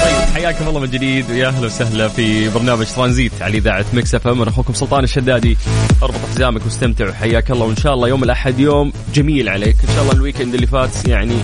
طيب 0.04 0.34
حياكم 0.34 0.68
الله 0.68 0.80
من 0.80 0.90
جديد 0.90 1.32
ويا 1.32 1.48
أهلا 1.48 1.66
وسهلا 1.66 2.08
في 2.08 2.50
برنامج 2.50 2.86
ترانزيت 2.96 3.42
على 3.42 3.58
إذاعة 3.58 3.86
Mix 3.94 4.16
FM. 4.16 4.42
أنا 4.42 4.50
أخوكم 4.50 4.74
سلطان 4.74 5.04
الشدادي. 5.04 5.58
أربط 6.04 6.20
حزامك 6.36 6.66
واستمتع. 6.66 7.10
وحياك 7.10 7.52
الله 7.52 7.66
وإن 7.66 7.76
شاء 7.76 7.94
الله 7.94 8.08
يوم 8.08 8.24
الأحد 8.24 8.60
يوم 8.60 8.94
جميل 9.14 9.50
عليك. 9.50 9.76
إن 9.90 9.96
شاء 9.96 10.04
الله 10.04 10.14
ال 10.14 10.19
weekend 10.19 10.54
اللي 10.54 10.68
فات 10.68 11.08
يعني 11.08 11.36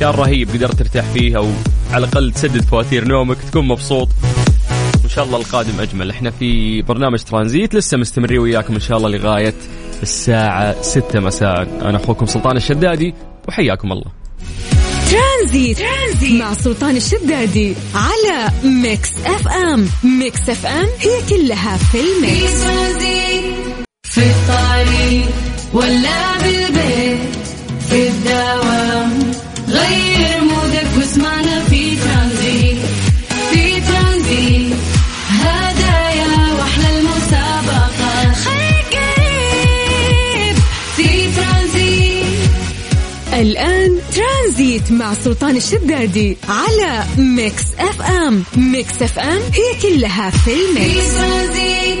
كان 0.00 0.10
رهيب 0.10 0.50
قدرت 0.50 0.78
ترتاح 0.78 1.04
فيه 1.04 1.36
أو 1.36 1.48
على 1.92 2.04
الأقل 2.04 2.32
تسدد 2.32 2.64
فواتير 2.64 3.08
نومك 3.08 3.36
تكون 3.50 3.68
مبسوط. 3.68 4.08
ان 4.38 4.41
شاء 5.14 5.24
الله 5.24 5.38
القادم 5.38 5.80
أجمل. 5.80 6.10
إحنا 6.10 6.30
في 6.30 6.82
برنامج 6.82 7.18
ترانزيت 7.18 7.74
لسه 7.74 7.96
مستمرين 7.96 8.38
وياكم 8.38 8.74
إن 8.74 8.80
شاء 8.80 8.96
الله 8.96 9.08
لغاية 9.08 9.54
الساعة 10.02 10.82
6 10.82 11.20
مساء. 11.20 11.62
أنا 11.82 11.96
أخوكم 11.96 12.26
سلطان 12.26 12.56
الشدادي 12.56 13.14
وحياكم 13.48 13.92
الله. 13.92 14.10
ترانزيت, 15.10 15.78
ترانزيت 15.78 16.40
مع 16.40 16.54
سلطان 16.54 16.96
الشدادي 16.96 17.74
على 17.94 18.50
Mix 18.64 19.10
FM. 19.26 19.88
Mix 20.04 20.48
FM 20.48 20.86
هي 21.00 21.20
كلها 21.28 21.76
في 21.76 21.98
ال 22.00 22.12
mix. 22.12 22.62
في 24.02 24.20
الطريق 24.20 25.26
ولا 25.72 26.38
بالبيت. 26.42 26.91
الآن 43.42 43.98
ترانزيت 44.14 44.92
مع 44.92 45.14
سلطان 45.14 45.56
الشدادي 45.56 46.36
على 46.48 47.04
Mix 47.18 47.62
FM. 47.78 48.44
Mix 48.56 49.02
FM 49.02 49.40
هي 49.54 49.82
كلها 49.82 50.30
في 50.30 50.38
في 50.38 50.54
ال 50.54 50.69
mix 50.69 51.14
ترانزيت. 51.14 51.98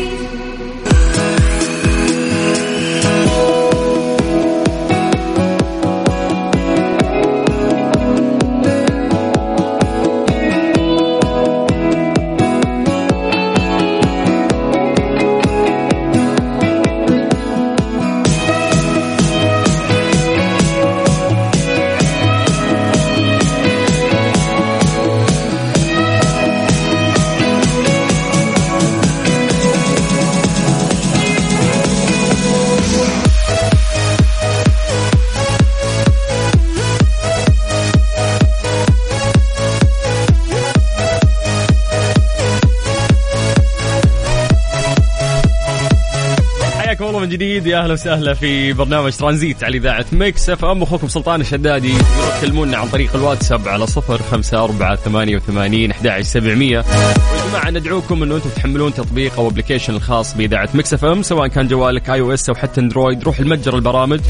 جديد. 47.32 47.66
يا 47.66 47.78
أهلا 47.78 47.92
وسهلا 47.92 48.34
في 48.34 48.72
برنامج 48.72 49.12
ترانزيت 49.12 49.64
على 49.64 49.76
إذاعة 49.76 50.06
Mix 50.12 50.50
FM. 50.50 50.82
أخوكم 50.82 51.08
سلطان 51.08 51.40
الشدادي 51.40 51.94
تكلمونا 52.38 52.78
عن 52.78 52.88
طريق 52.88 53.16
الواتساب 53.16 53.68
على 53.68 53.86
صفر 53.86 54.22
خمسة 54.22 54.64
أربعة 54.64 54.96
ثمانية 54.96 55.36
وثمانين 55.36 55.90
أحد 55.90 56.20
سبعمية. 56.20 56.78
ويا 56.78 57.50
جماعة 57.50 57.70
ندعوكم 57.70 58.22
إنه 58.22 58.36
أنتم 58.36 58.50
تحملون 58.50 58.94
تطبيق 58.94 59.38
أو 59.38 59.48
application 59.48 59.94
الخاص 59.94 60.36
بإذاعة 60.36 60.68
Mix 60.74 60.94
FM 60.94 61.22
سواء 61.22 61.48
كان 61.48 61.68
جوالك 61.68 62.10
iOS 62.10 62.48
أو 62.48 62.54
حتى 62.54 62.80
أندرويد. 62.80 63.24
روح 63.24 63.38
المتجر 63.38 63.76
البرامج. 63.76 64.20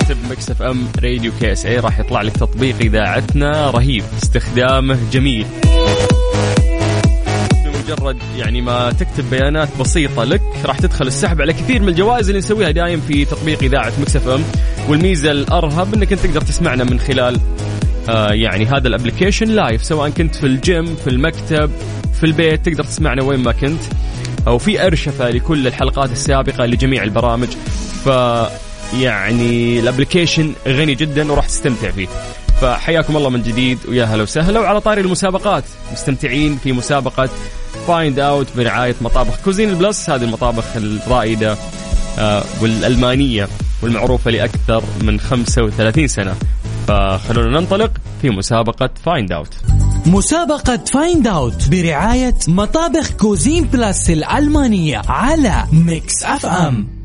اكتب 0.00 0.16
Mix 0.30 0.50
FM 0.50 0.88
Radio 1.02 1.32
KSA 1.40 1.76
راح 1.76 2.00
يطلع 2.00 2.22
لك 2.22 2.36
تطبيق 2.36 2.76
إذاعتنا 2.80 3.70
رهيب. 3.70 4.04
استخدامه 4.22 4.98
جميل. 5.12 5.46
بمجرد 7.90 8.18
يعني 8.36 8.60
ما 8.60 8.92
تكتب 8.92 9.30
بيانات 9.30 9.68
بسيطة 9.80 10.24
لك 10.24 10.42
راح 10.64 10.78
تدخل 10.78 11.06
السحب 11.06 11.40
على 11.40 11.52
كثير 11.52 11.82
من 11.82 11.88
الجوائز 11.88 12.28
اللي 12.28 12.38
نسويها 12.38 12.70
دايم 12.70 13.00
في 13.00 13.24
تطبيق 13.24 13.62
إذاعة 13.62 13.92
Mix 14.00 14.28
FM. 14.28 14.42
والميزة 14.88 15.30
الأرهب 15.30 15.94
أنك 15.94 16.12
أنت 16.12 16.26
تقدر 16.26 16.40
تسمعنا 16.40 16.84
من 16.84 17.00
خلال 17.00 17.40
آه 18.08 18.32
يعني 18.32 18.66
هذا 18.66 18.88
ال 18.88 18.93
application 18.93 19.48
live 19.48 19.84
سواء 19.84 20.10
كنت 20.10 20.34
في 20.34 20.46
الجيم 20.46 20.96
في 20.96 21.10
المكتب 21.10 21.70
في 22.20 22.26
البيت 22.26 22.68
تقدر 22.68 22.84
تسمعنا 22.84 23.22
وين 23.22 23.40
ما 23.40 23.52
كنت. 23.52 23.80
أو 24.46 24.58
في 24.58 24.86
أرشفة 24.86 25.30
لكل 25.30 25.66
الحلقات 25.66 26.10
السابقة 26.12 26.66
لجميع 26.66 27.02
البرامج. 27.02 27.48
ف 28.04 28.08
يعني 29.00 29.80
ال 29.80 29.86
application 29.86 30.52
غني 30.68 30.94
جدا 30.94 31.32
وراح 31.32 31.46
تستمتع 31.46 31.90
فيه. 31.90 32.08
فحياكم 32.60 33.16
الله 33.16 33.30
من 33.30 33.42
جديد 33.42 33.78
ويا 33.88 34.04
هلا 34.04 34.22
وسهلا 34.22 34.60
وعلى 34.60 34.80
طاري 34.80 35.00
المسابقات. 35.00 35.64
مستمتعين 35.92 36.58
في 36.62 36.72
مسابقة 36.72 37.28
Find 37.86 38.18
Out 38.18 38.46
برعاية 38.56 38.94
مطابخ 39.00 39.40
Cuisine 39.44 39.74
Plus 39.74 40.10
هذه 40.10 40.24
المطابخ 40.24 40.64
الرائدة 40.76 41.56
آه، 42.18 42.44
والألمانية 42.62 43.48
والمعروفة 43.82 44.30
لأكثر 44.30 44.82
من 45.02 45.20
35 45.20 46.08
سنة. 46.08 46.34
فخلونا 46.88 47.60
ننطلق 47.60 47.90
في 48.22 48.30
مسابقة 48.30 48.90
Find 49.04 49.32
Out 49.32 49.54
مسابقة 50.06 50.76
Find 50.76 51.26
Out 51.26 51.68
برعاية 51.68 52.34
مطابخ 52.48 53.10
Cuisine 53.10 53.64
Plus 53.64 54.10
الألمانية 54.10 55.02
على 55.08 55.64
Mix 55.72 56.24
FM 56.24 56.99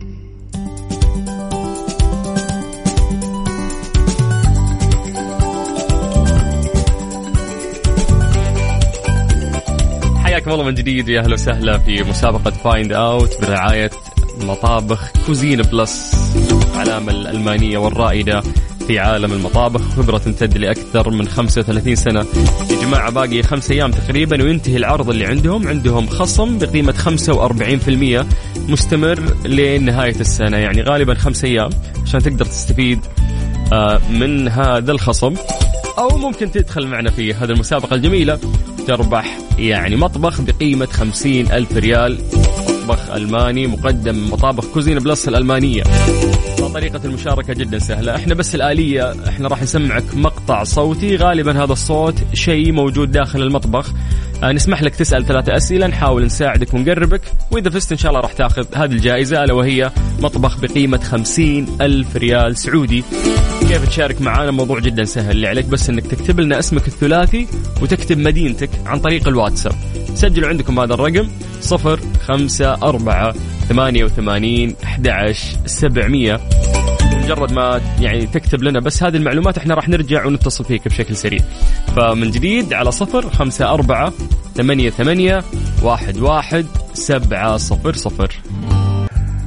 حياكم 10.45 10.59
الله 10.59 10.71
من 10.71 10.75
جديد 10.75 11.09
يا 11.09 11.21
أهلا 11.21 11.33
وسهلا 11.33 11.77
في 11.77 12.03
مسابقة 12.03 12.51
Find 12.51 12.93
Out 12.93 13.41
برعاية 13.41 13.89
مطابخ 14.41 15.11
Cuisine 15.25 15.61
Plus 15.61 16.15
العلامة 16.73 17.11
الألمانية 17.11 17.77
والرائدة 17.77 18.43
في 18.87 18.99
عالم 18.99 19.33
المطابخ 19.33 19.81
خبرة 19.81 20.17
تمتد 20.17 20.57
لأكثر 20.57 21.09
من 21.09 21.27
35 21.27 21.95
سنة. 21.95 22.25
يا 22.69 22.81
جماعة 22.81 23.11
باقي 23.11 23.43
خمس 23.43 23.71
أيام 23.71 23.91
تقريبا 23.91 24.43
وينتهي 24.43 24.77
العرض 24.77 25.09
اللي 25.09 25.25
عندهم. 25.25 25.67
عندهم 25.67 26.07
خصم 26.07 26.57
بقيمة 26.57 26.93
45% 26.93 28.25
مستمر 28.69 29.19
لنهاية 29.45 30.19
السنة. 30.19 30.57
يعني 30.57 30.81
غالبا 30.81 31.13
خمس 31.13 31.43
أيام 31.43 31.69
عشان 32.03 32.19
تقدر 32.23 32.45
تستفيد 32.45 32.99
آه، 33.73 34.01
من 34.09 34.47
هذا 34.47 34.91
الخصم. 34.91 35.33
أو 35.97 36.17
ممكن 36.17 36.51
تدخل 36.51 36.87
معنا 36.87 37.09
في 37.11 37.33
هذه 37.33 37.51
المسابقة 37.51 37.95
الجميلة 37.95 38.39
تربح 38.87 39.44
يعني 39.59 39.95
مطبخ 39.95 40.41
بقيمة 40.41 40.85
خمسين 40.85 41.51
ألف 41.51 41.77
ريال 41.77 42.17
مطبخ 42.69 43.09
ألماني 43.09 43.67
مقدم 43.67 44.29
مطابخ 44.31 44.65
Cuisine 44.65 44.99
Plus 44.99 45.27
الألمانية. 45.27 45.83
طريقة 46.73 47.01
المشاركة 47.05 47.53
جدا 47.53 47.79
سهلة. 47.79 48.15
إحنا 48.15 48.33
بس 48.33 48.55
الآلية 48.55 49.15
إحنا 49.27 49.47
راح 49.47 49.61
نسمعك 49.61 50.03
مقطع 50.15 50.63
صوتي 50.63 51.15
غالبا 51.15 51.63
هذا 51.63 51.73
الصوت 51.73 52.15
شيء 52.33 52.71
موجود 52.71 53.11
داخل 53.11 53.41
المطبخ. 53.41 53.93
نسمح 54.51 54.83
لك 54.83 54.95
تسأل 54.95 55.25
ثلاثة 55.25 55.57
أسئلة 55.57 55.87
نحاول 55.87 56.25
نساعدك 56.25 56.73
ونقربك 56.73 57.21
وإذا 57.51 57.69
فزت 57.69 57.91
إن 57.91 57.97
شاء 57.97 58.11
الله 58.11 58.21
راح 58.21 58.33
تاخذ 58.33 58.65
هذه 58.75 58.91
الجائزة 58.91 59.43
ألا 59.43 59.53
وهي 59.53 59.91
مطبخ 60.19 60.59
بقيمة 60.59 60.97
خمسين 60.97 61.67
ألف 61.81 62.15
ريال 62.15 62.57
سعودي. 62.57 63.03
كيف 63.59 63.89
تشارك 63.89 64.21
معنا 64.21 64.51
موضوع 64.51 64.79
جدا 64.79 65.03
سهل 65.03 65.31
اللي 65.31 65.47
عليك 65.47 65.65
بس 65.65 65.89
إنك 65.89 66.07
تكتب 66.07 66.39
لنا 66.39 66.59
اسمك 66.59 66.87
الثلاثي 66.87 67.47
وتكتب 67.81 68.17
مدينتك 68.17 68.69
عن 68.85 68.99
طريق 68.99 69.27
الواتساب. 69.27 69.73
سجلوا 70.15 70.49
عندكم 70.49 70.79
هذا 70.79 70.93
الرقم 70.93 71.29
صفر 71.61 71.99
خمسة 72.27 72.73
أربعة 72.73 73.33
ثمانية 73.69 74.03
وثمانين 74.03 74.75
أحد 74.83 75.33
سبعمية. 75.65 76.39
مجرد 77.25 77.51
ما 77.51 77.81
يعني 77.99 78.25
تكتب 78.25 78.63
لنا 78.63 78.79
بس 78.79 79.03
هذه 79.03 79.15
المعلومات 79.15 79.57
إحنا 79.57 79.75
راح 79.75 79.89
نرجع 79.89 80.25
ونتصل 80.25 80.65
فيك 80.65 80.87
بشكل 80.87 81.15
سريع. 81.15 81.39
فمن 81.95 82.31
جديد 82.31 82.73
على 82.73 82.91
صفر 82.91 83.29
خمسة 83.29 83.73
أربعة 83.73 84.13
ثمانية 84.55 84.89
ثمانية 84.89 85.43
واحد 85.83 86.17
واحد 86.17 86.65
سبعة 86.93 87.57
صفر 87.57 87.93
صفر. 87.93 88.41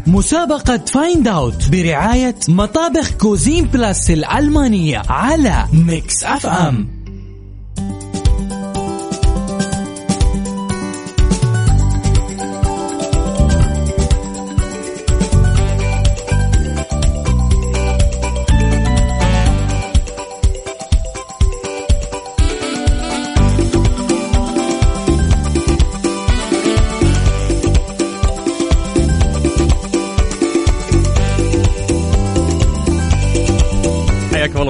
مسابقة 0.06 0.76
Find 0.76 1.28
Out 1.28 1.68
برعاية 1.72 2.34
مطابخ 2.48 3.10
Cuisine 3.10 3.64
Plus 3.64 4.10
الألمانية 4.10 5.02
على 5.08 5.64
Mix 5.72 6.24
FM 6.24 6.97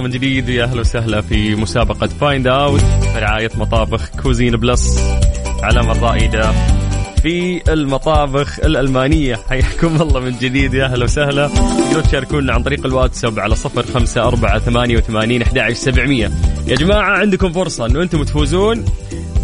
من 0.08 0.14
جديد. 0.14 0.48
يا 0.48 0.64
أهلا 0.64 0.80
وسهلا 0.80 1.20
في 1.20 1.54
مسابقة 1.54 2.06
Find 2.06 2.46
Out 2.46 2.84
برعاية 3.14 3.50
مطابخ 3.54 4.10
Cuisine 4.22 4.56
Plus 4.56 5.00
علامة 5.62 5.92
الرائدة 5.92 6.52
في 7.22 7.62
المطابخ 7.72 8.58
الألمانية. 8.58 9.36
حياكم 9.48 10.02
الله 10.02 10.20
من 10.20 10.38
جديد. 10.38 10.74
يا 10.74 10.84
أهلا 10.84 11.04
وسهلا. 11.04 11.48
تقدروا 11.48 12.02
تشاركونا 12.02 12.52
عن 12.52 12.62
طريق 12.62 12.86
الواتساب 12.86 13.38
على 13.38 13.54
صفر 13.54 13.82
خمسة 13.82 14.20
أربعة 14.20 14.58
ثمانية 14.58 14.96
وثمانين 14.96 15.42
أحد 15.42 15.72
سبعمية. 15.72 16.30
يا 16.66 16.76
جماعة 16.76 17.10
عندكم 17.18 17.52
فرصة 17.52 17.86
أنه 17.86 18.02
أنتم 18.02 18.22
تفوزون 18.22 18.84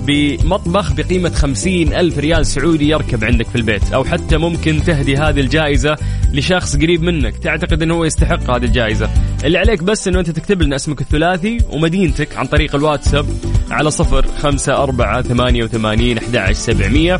بمطبخ 0.06 0.92
بقيمة 0.92 1.30
خمسين 1.30 1.94
ألف 1.94 2.18
ريال 2.18 2.46
سعودي 2.46 2.88
يركب 2.88 3.24
عندك 3.24 3.46
في 3.46 3.56
البيت. 3.56 3.92
أو 3.92 4.04
حتى 4.04 4.36
ممكن 4.36 4.84
تهدي 4.84 5.16
هذه 5.16 5.40
الجائزة 5.40 5.96
لشخص 6.32 6.76
قريب 6.76 7.02
منك. 7.02 7.36
تعتقد 7.36 7.82
أنه 7.82 7.94
هو 7.94 8.04
يستحق 8.04 8.50
هذه 8.50 8.64
الجائزة. 8.64 9.10
اللي 9.44 9.58
عليك 9.58 9.82
بس 9.82 10.08
أنه 10.08 10.18
أنت 10.18 10.30
تكتب 10.30 10.62
لنا 10.62 10.76
اسمك 10.76 11.00
الثلاثي 11.00 11.58
ومدينتك 11.70 12.36
عن 12.36 12.46
طريق 12.46 12.74
الواتساب 12.74 13.26
على 13.70 13.90
صفر 13.90 14.26
خمسة 14.38 14.82
أربعة 14.82 15.22
ثمانية 15.22 15.64
وثمانين 15.64 16.18
أحد 16.18 16.52
سبعمية. 16.52 17.18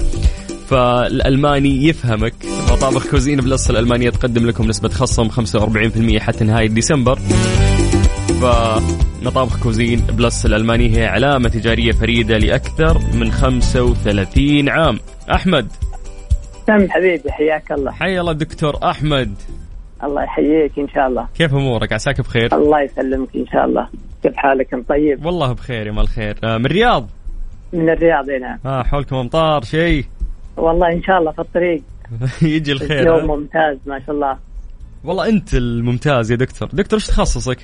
فالألماني 0.69 1.87
يفهمك. 1.89 2.35
مطابخ 2.73 3.07
Cuisine 3.11 3.41
Plus 3.41 3.71
الألمانية 3.71 4.11
تقدم 4.11 4.47
لكم 4.47 4.69
نسبة 4.69 4.89
خصم 4.89 5.29
45% 5.29 6.19
حتى 6.19 6.45
نهاية 6.45 6.69
ديسمبر. 6.69 7.19
فمطابخ 8.41 9.63
Cuisine 9.63 10.01
Plus 10.01 10.47
الألماني 10.47 10.97
هي 10.97 11.07
علامة 11.07 11.49
تجارية 11.49 11.93
فريدة 11.93 12.39
لأكثر 12.39 12.99
من 13.15 13.31
35 13.31 14.69
عام. 14.69 14.99
أحمد. 15.31 15.69
سم 16.67 16.91
حبيبي 16.91 17.33
حياك 17.33 17.73
الله. 17.73 17.91
حيا 17.93 18.21
الله 18.21 18.33
دكتور 18.33 18.79
أحمد. 18.83 19.35
الله 20.05 20.23
يحييك 20.23 20.79
إن 20.79 20.89
شاء 20.89 21.07
الله. 21.07 21.29
كيف 21.35 21.55
أمورك؟ 21.55 21.93
عساك 21.93 22.21
بخير؟ 22.21 22.57
الله 22.57 22.83
يسلمك 22.83 23.29
إن 23.37 23.47
شاء 23.47 23.65
الله. 23.65 23.89
كيف 24.23 24.37
حالك؟ 24.37 24.75
أنت 24.75 24.89
طيب؟ 24.89 25.27
والله 25.27 25.53
بخير 25.53 25.87
يا 25.87 25.93
مال 25.93 26.03
الخير. 26.03 26.37
آه، 26.45 26.59
من 26.59 26.67
الرياض؟ 26.67 27.09
من 27.73 27.91
الرياض 27.91 28.31
هنا 28.31 28.59
آه 28.67 28.83
حولكم 28.83 29.17
أمطار 29.17 29.65
شيء؟ 29.65 30.05
والله 30.57 30.93
إن 30.93 31.03
شاء 31.03 31.19
الله 31.19 31.33
في 31.33 31.39
الطريق. 31.39 31.83
يجي 32.43 32.73
الخير 32.73 33.07
يوم؟ 33.07 33.27
ممتاز 33.27 33.79
ما 33.87 34.01
شاء 34.07 34.15
الله. 34.15 34.39
والله 35.05 35.29
أنت 35.29 35.55
الممتاز 35.55 36.31
يا 36.31 36.37
دكتور. 36.37 36.69
دكتور 36.73 36.99
إيش 36.99 37.07
تخصصك؟ 37.07 37.59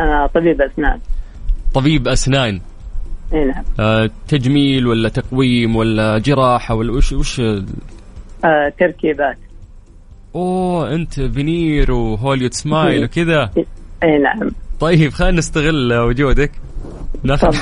أنا 0.00 0.26
طبيب 0.26 0.62
أسنان. 0.62 0.98
طبيب 1.74 2.08
أسنان. 2.08 2.60
إي 3.32 3.44
نعم. 3.44 3.64
آه، 3.80 4.10
تجميل 4.28 4.86
ولا 4.86 5.08
تقويم 5.08 5.76
ولا 5.76 6.18
جراحة 6.18 6.74
ولا 6.74 6.92
وش 6.92 7.12
وش 7.12 7.40
آه 7.40 8.72
تركيبات. 8.78 9.38
أوه 10.34 10.94
أنت 10.94 11.20
veneer 11.20 11.92
و 11.92 11.98
Hollywood 11.98 12.54
smile 12.54 13.04
وكذا. 13.04 13.50
إي 14.02 14.18
نعم. 14.18 14.50
طيب 14.80 15.12
خلينا 15.12 15.38
نستغل 15.38 15.94
وجودك. 15.94 16.52
ناخذ. 17.22 17.56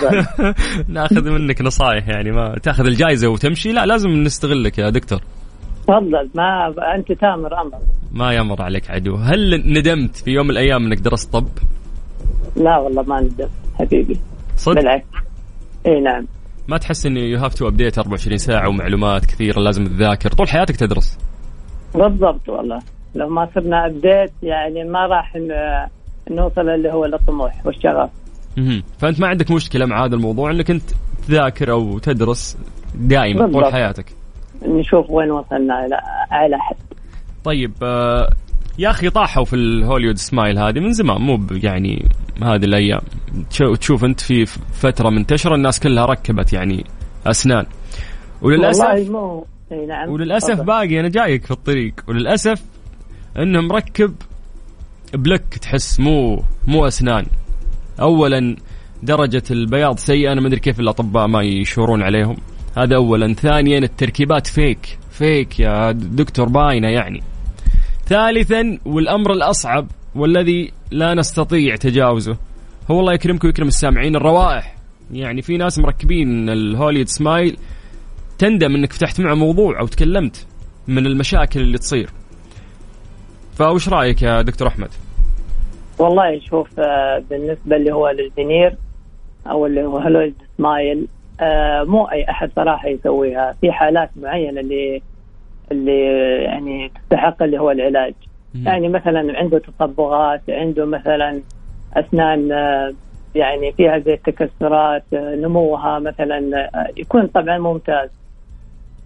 ناخذ 0.88 1.30
منك 1.30 1.62
نصائح 1.62 2.08
يعني 2.08 2.30
ما 2.30 2.58
تأخذ 2.62 2.86
الجائزة 2.86 3.28
وتمشي؟ 3.28 3.72
لا 3.72 3.86
لازم 3.86 4.10
نستغلك 4.10 4.78
يا 4.78 4.90
دكتور. 4.90 5.20
تفضل. 5.82 6.30
ما 6.34 6.74
أنت 6.94 7.12
تامر 7.12 7.60
أمر. 7.60 7.78
ما 8.12 8.32
يمر 8.32 8.62
عليك 8.62 8.90
عدو. 8.90 9.16
هل 9.16 9.62
ندمت 9.78 10.16
في 10.16 10.30
يوم 10.30 10.46
من 10.46 10.50
الأيام 10.50 10.86
إنك 10.86 10.98
درست 10.98 11.32
طب؟ 11.32 11.48
لا 12.58 12.78
والله 12.78 13.02
ما 13.02 13.20
ندم 13.20 13.48
حبيبي 13.78 14.18
صدق؟ 14.56 14.74
بالعكس. 14.80 15.04
إي 15.86 16.00
نعم. 16.00 16.26
ما 16.68 16.78
تحس 16.78 17.06
انه 17.06 17.20
you 17.20 17.38
have 17.38 17.54
to 17.54 17.68
update 17.68 17.98
24 17.98 18.38
ساعة 18.38 18.68
ومعلومات 18.68 19.26
كثيرة 19.26 19.60
لازم 19.60 19.86
تذاكر 19.86 20.30
طول 20.32 20.48
حياتك 20.48 20.76
تدرس؟ 20.76 21.18
بالضبط 21.94 22.48
والله. 22.48 22.78
لو 23.14 23.28
ما 23.28 23.48
صرنا 23.54 23.86
update 23.86 24.32
يعني 24.42 24.84
ما 24.84 25.06
راح 25.06 25.36
نوصل 26.30 26.68
اللي 26.68 26.92
هو 26.92 27.04
الطموح 27.04 27.66
والشغف. 27.66 28.10
مهم. 28.56 28.82
فأنت 28.98 29.20
ما 29.20 29.26
عندك 29.26 29.50
مشكلة 29.50 29.86
مع 29.86 30.04
هذا 30.04 30.14
الموضوع 30.14 30.50
إنك 30.50 30.70
أنت 30.70 30.90
تذاكر 31.28 31.70
أو 31.70 31.98
تدرس 31.98 32.58
دائما 32.94 33.52
طول. 33.52 33.72
حياتك. 33.72 34.04
نشوف 34.62 35.10
وين 35.10 35.30
وصلنا 35.30 35.74
على 35.74 36.00
على 36.30 36.58
حد. 36.58 36.76
طيب 37.44 37.72
آه، 37.82 38.30
يا 38.78 38.90
أخي 38.90 39.10
طاحوا 39.10 39.44
في 39.44 39.56
الهوليود 39.56 40.16
سمايل 40.18 40.58
هذه 40.58 40.80
من 40.80 40.92
زمان 40.92 41.20
مو 41.20 41.40
يعني 41.50 42.08
هذه 42.42 42.64
الأيام. 42.64 43.00
تشو- 43.50 43.74
تشوف 43.74 44.04
أنت 44.04 44.20
في 44.20 44.46
فترة 44.72 45.10
منتشرة 45.10 45.54
الناس 45.54 45.80
كلها 45.80 46.06
ركبت 46.06 46.52
يعني 46.52 46.84
أسنان. 47.26 47.66
وللاسف 48.42 48.84
والله 48.84 49.10
مو 49.12 49.46
نعم. 49.88 50.08
وللأسف 50.08 50.48
تفضل. 50.50 50.64
باقي 50.64 51.00
أنا 51.00 51.08
جايك 51.08 51.44
في 51.44 51.50
الطريق. 51.50 51.94
وللأسف 52.08 52.62
إنه 53.38 53.60
مركب 53.60 54.14
بلك 55.14 55.42
تحس 55.60 56.00
مو 56.00 56.42
مو 56.66 56.86
أسنان. 56.86 57.26
اولا 58.00 58.56
درجة 59.02 59.42
البياض 59.50 59.98
سيئة 59.98 60.32
أنا 60.32 60.40
ما 60.40 60.46
أدري 60.48 60.60
كيف 60.60 60.80
الأطباء 60.80 61.26
ما 61.26 61.42
يشورون 61.42 62.02
عليهم. 62.02 62.36
هذا 62.76 62.96
اولا. 62.96 63.34
ثانيا 63.34 63.78
التركيبات 63.78 64.46
فيك 64.46 64.98
فيك 65.10 65.60
يا 65.60 65.92
دكتور 65.92 66.48
باينة 66.48 66.88
يعني. 66.88 67.22
ثالثا 68.08 68.78
والأمر 68.86 69.32
الأصعب 69.32 69.86
والذي 70.14 70.72
لا 70.90 71.14
نستطيع 71.14 71.76
تجاوزه. 71.76 72.36
هو 72.90 73.00
الله 73.00 73.12
يكرمكم 73.12 73.46
ويكرم 73.48 73.68
السامعين 73.68 74.16
الروائح. 74.16 74.76
يعني 75.12 75.42
في 75.42 75.56
ناس 75.56 75.78
مركبين 75.78 76.48
ال 76.48 76.54
Hollywood 76.54 77.06
smile 77.08 77.56
تندم 78.38 78.74
إنك 78.74 78.92
فتحت 78.92 79.20
معه 79.20 79.34
موضوع 79.34 79.80
أو 79.80 79.86
تكلمت 79.86 80.46
من 80.88 81.06
المشاكل 81.06 81.60
اللي 81.60 81.78
تصير. 81.78 82.10
فاوش 83.54 83.88
رأيك 83.88 84.22
يا 84.22 84.42
دكتور 84.42 84.68
أحمد؟ 84.68 84.88
والله 85.98 86.40
شوف 86.40 86.80
آه، 86.80 87.22
بالنسبة 87.30 87.76
اللي 87.76 87.92
هو 87.92 88.08
للفينير 88.08 88.76
أو 89.46 89.66
اللي 89.66 89.84
هو 89.84 89.98
Hollywood 89.98 90.34
smile 90.58 91.06
آه، 91.40 91.84
مو 91.84 92.04
أي 92.04 92.30
أحد 92.30 92.50
صراحة 92.56 92.88
يسويها. 92.88 93.54
في 93.60 93.72
حالات 93.72 94.10
معينة 94.16 94.60
اللي 94.60 95.02
اللي 95.72 96.04
يعني 96.42 96.88
تستحق 96.88 97.42
اللي 97.42 97.58
هو 97.58 97.70
العلاج. 97.70 98.14
يعني 98.54 98.88
مثلا 98.88 99.38
عنده 99.38 99.58
تصبغات 99.58 100.40
عنده 100.48 100.84
مثلا 100.86 101.40
أسنان 101.96 102.52
آه، 102.52 102.94
يعني 103.34 103.72
فيها 103.72 103.98
زي 103.98 104.14
التكسرات 104.14 105.04
آه، 105.12 105.34
نموها 105.34 105.98
مثلا 105.98 106.68
آه، 106.74 106.86
يكون 106.96 107.26
طبعا 107.26 107.58
ممتاز. 107.58 108.08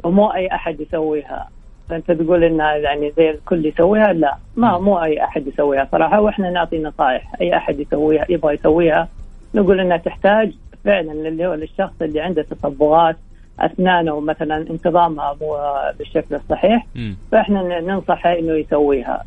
ومو 0.04 0.28
أي 0.28 0.46
أحد 0.46 0.80
يسويها. 0.80 1.48
فأنت 1.88 2.10
تقول 2.10 2.44
إنها 2.44 2.74
يعني 2.74 3.10
زي 3.10 3.30
الكل 3.30 3.66
يسويها؟ 3.66 4.12
لا. 4.12 4.36
ما 4.56 4.78
مو 4.78 5.02
أي 5.02 5.24
أحد 5.24 5.46
يسويها 5.46 5.88
صراحة. 5.92 6.20
وإحنا 6.20 6.50
نعطي 6.50 6.82
نصائح. 6.82 7.32
أي 7.40 7.56
أحد 7.56 7.80
يسويها 7.80 8.26
يبغى 8.28 8.54
يسويها 8.54 9.08
نقول 9.54 9.80
إنها 9.80 9.96
تحتاج 9.96 10.52
فعلا 10.84 11.12
اللي 11.12 11.46
هو 11.46 11.54
للشخص 11.54 12.02
اللي 12.02 12.20
عنده 12.20 12.42
تصبغات 12.42 13.16
اسنانه 13.60 14.20
مثلا 14.20 14.56
انتظامها 14.56 15.36
مو 15.40 15.56
بالشكل 15.98 16.34
الصحيح 16.34 16.86
مم. 16.94 17.16
فإحنا 17.32 17.80
ننصحه 17.80 18.38
إنه 18.38 18.52
يسويها. 18.52 19.24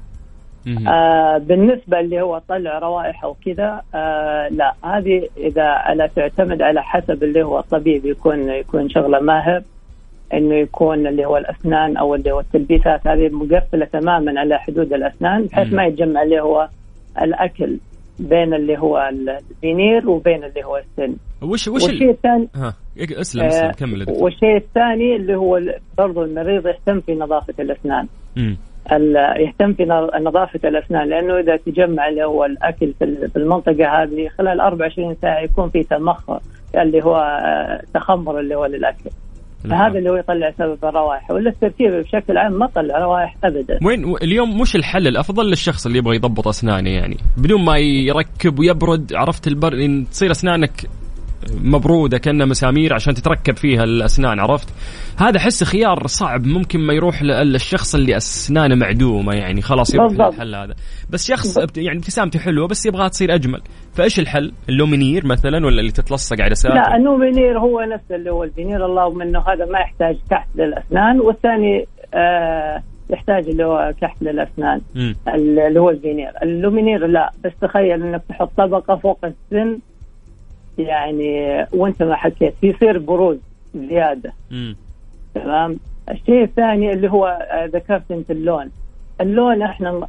آه 0.88 1.38
بالنسبة 1.38 2.00
اللي 2.00 2.22
هو 2.22 2.42
طلع 2.50 2.80
روائح 2.80 3.24
أو 3.24 3.36
كذا 3.46 3.82
آه 3.96 4.48
لا 4.48 4.74
هذه 4.84 5.28
إذا 5.38 5.64
على 5.64 6.10
تعتمد 6.16 6.62
على 6.62 6.84
حسب 6.84 7.24
اللي 7.24 7.44
هو 7.44 7.60
الطبيب 7.60 8.06
يكون 8.06 8.50
يكون 8.50 8.90
شغله 8.90 9.20
ماهر 9.20 9.62
إنه 10.34 10.56
يكون 10.56 11.08
اللي 11.08 11.26
هو 11.26 11.38
الأسنان 11.38 11.98
أو 11.98 12.16
اللي 12.16 12.32
هو 12.32 12.40
التلبيسات 12.40 13.08
هذه 13.08 13.30
مقفلة 13.30 13.86
تماما 13.86 14.40
على 14.40 14.60
حدود 14.60 14.94
الأسنان 14.94 15.46
بحيث. 15.46 15.74
ما 15.74 15.86
يتجمع 15.86 16.24
اللي 16.24 16.42
هو 16.42 16.68
الأكل 17.22 17.78
بين 18.20 18.54
اللي 18.54 18.78
هو 18.78 19.10
الفينير 19.10 20.10
وبين 20.10 20.44
اللي 20.44 20.64
هو 20.66 20.78
السن. 20.78 21.16
وش 21.42 21.68
وش 21.68 21.84
والشيء 21.84 22.04
ال... 22.04 22.10
الثاني 22.10 22.48
ها 22.56 22.74
اسلم 23.22 23.44
اسلم 23.44 23.72
كمل. 23.72 24.00
يا 24.00 24.06
دكتور 24.06 24.24
والشيء 24.24 24.58
الثاني 24.58 25.16
اللي 25.16 25.36
هو 25.36 25.62
برضو 25.98 26.24
المريض 26.24 26.68
يهتم 26.68 27.00
في 27.02 27.16
نظافة 27.16 27.54
الأسنان. 27.60 28.08
مم. 28.36 28.58
ال- 28.92 29.42
يهتم 29.42 29.74
في 29.74 29.86
نظ- 29.86 30.16
نظافة 30.22 30.60
الأسنان 30.70 31.10
لأنه 31.10 31.40
إذا 31.40 31.58
تجمع 31.58 32.08
اللي 32.10 32.24
هو 32.24 32.46
الأكل 32.46 32.94
في 33.00 33.04
ال- 33.06 33.30
في 33.32 33.36
المنطقة 33.40 34.04
هذه 34.04 34.28
خلال 34.38 34.60
24 34.60 35.16
ساعة 35.22 35.40
يكون 35.40 35.70
في 35.70 35.84
تمخر 35.84 36.40
اللي 36.76 37.04
هو 37.04 37.16
آه، 37.18 37.82
تخمر 37.94 38.40
اللي 38.40 38.56
هو 38.56 38.66
للأكل. 38.66 39.10
فهذا 39.70 40.00
اللي 40.00 40.10
هو 40.10 40.16
يطلع 40.16 40.52
سبب 40.58 40.78
الروائح 40.84 41.32
ولا 41.32 41.50
التركيب 41.50 41.92
بشكل 41.92 42.38
عام 42.38 42.54
ما 42.60 42.68
طلع 42.68 43.00
روائح 43.00 43.36
ابدا. 43.44 43.80
وين 43.84 44.16
اليوم 44.24 44.62
وش 44.62 44.76
الحل 44.76 45.08
الأفضل 45.08 45.50
للشخص 45.50 45.86
اللي 45.86 45.98
يبغى 45.98 46.16
يضبط 46.16 46.48
أسنانه 46.48 46.90
يعني 46.90 47.18
بدون 47.38 47.66
ما 47.66 47.78
يركب 47.78 48.60
ويبرد 48.60 49.14
عرفت 49.14 49.48
البر 49.48 49.74
إن 49.74 50.06
تصير 50.12 50.32
أسنانك 50.32 50.72
مبرودة 51.64 52.18
كانها 52.18 52.46
مسامير 52.46 52.94
عشان 52.94 53.14
تتركب 53.14 53.56
فيها 53.56 53.84
الأسنان 53.84 54.40
عرفت؟ 54.40 54.74
هذا 55.18 55.40
حس 55.40 55.64
خيار 55.64 56.08
صعب 56.08 56.46
ممكن 56.46 56.80
ما 56.80 56.94
يروح 56.94 57.24
للشخص 57.24 57.96
اللي 57.96 58.18
أسنانه 58.18 58.76
معدومة 58.76 59.34
يعني 59.34 59.62
خلاص 59.62 59.96
يروح 59.96 60.08
بالضبط. 60.08 60.34
للحل 60.34 60.56
هذا. 60.56 60.74
بس 61.10 61.28
شخص 61.28 61.58
يعني 61.78 61.98
ابتسامته 61.98 62.40
حلوة 62.40 62.68
بس 62.68 62.86
يبغاها 62.86 63.08
تصير 63.08 63.34
أجمل. 63.34 63.62
فإيش 63.94 64.20
الحل؟ 64.20 64.52
ال 64.70 64.76
lumineer 64.76 65.26
مثلا 65.26 65.66
ولا 65.66 65.80
اللي 65.80 65.92
تتلصق 65.92 66.42
على 66.42 66.56
ساعه 66.56 66.74
لا 66.74 66.96
انه 66.96 67.18
فينير 67.20 67.60
هو 67.60 67.82
نفس 67.82 68.12
اللي 68.12 68.32
هو 68.32 68.44
الفينير. 68.44 68.86
اللهم 68.86 69.22
إنه 69.22 69.40
هذا 69.40 69.66
ما 69.66 69.80
يحتاج 69.80 70.18
كحت 70.32 70.48
للأسنان 70.56 71.20
والثاني 71.20 71.86
آه 72.14 72.84
يحتاج 73.10 73.48
اللي 73.50 73.66
هو 73.66 73.94
كحت 74.02 74.22
للأسنان. 74.22 74.82
اللي 75.28 75.80
هو 75.80 75.90
ال 75.90 75.95
veneer. 75.95 76.32
ال 76.44 76.51
lumineer 76.51 77.08
لا 77.08 77.32
بس 77.44 77.52
تخيل 77.62 78.04
إنك 78.04 78.22
تحط 78.30 78.52
طبقة 78.58 78.96
فوق 78.96 79.20
السن 79.26 79.80
يعني 80.80 81.66
وانت 81.74 82.04
ما 82.04 82.16
حكيت 82.16 82.54
يصير 82.64 82.98
بروز 82.98 83.38
زيادة. 83.76 84.34
تمام؟ 85.36 85.78
الشيء 86.12 86.44
الثاني 86.44 86.94
اللي 86.94 87.10
هو 87.12 87.26
آه، 87.52 87.66
ذكرت 87.66 88.12
أنت 88.12 88.32
اللون. 88.32 88.72
اللون 89.22 89.62
إحنا 89.62 90.08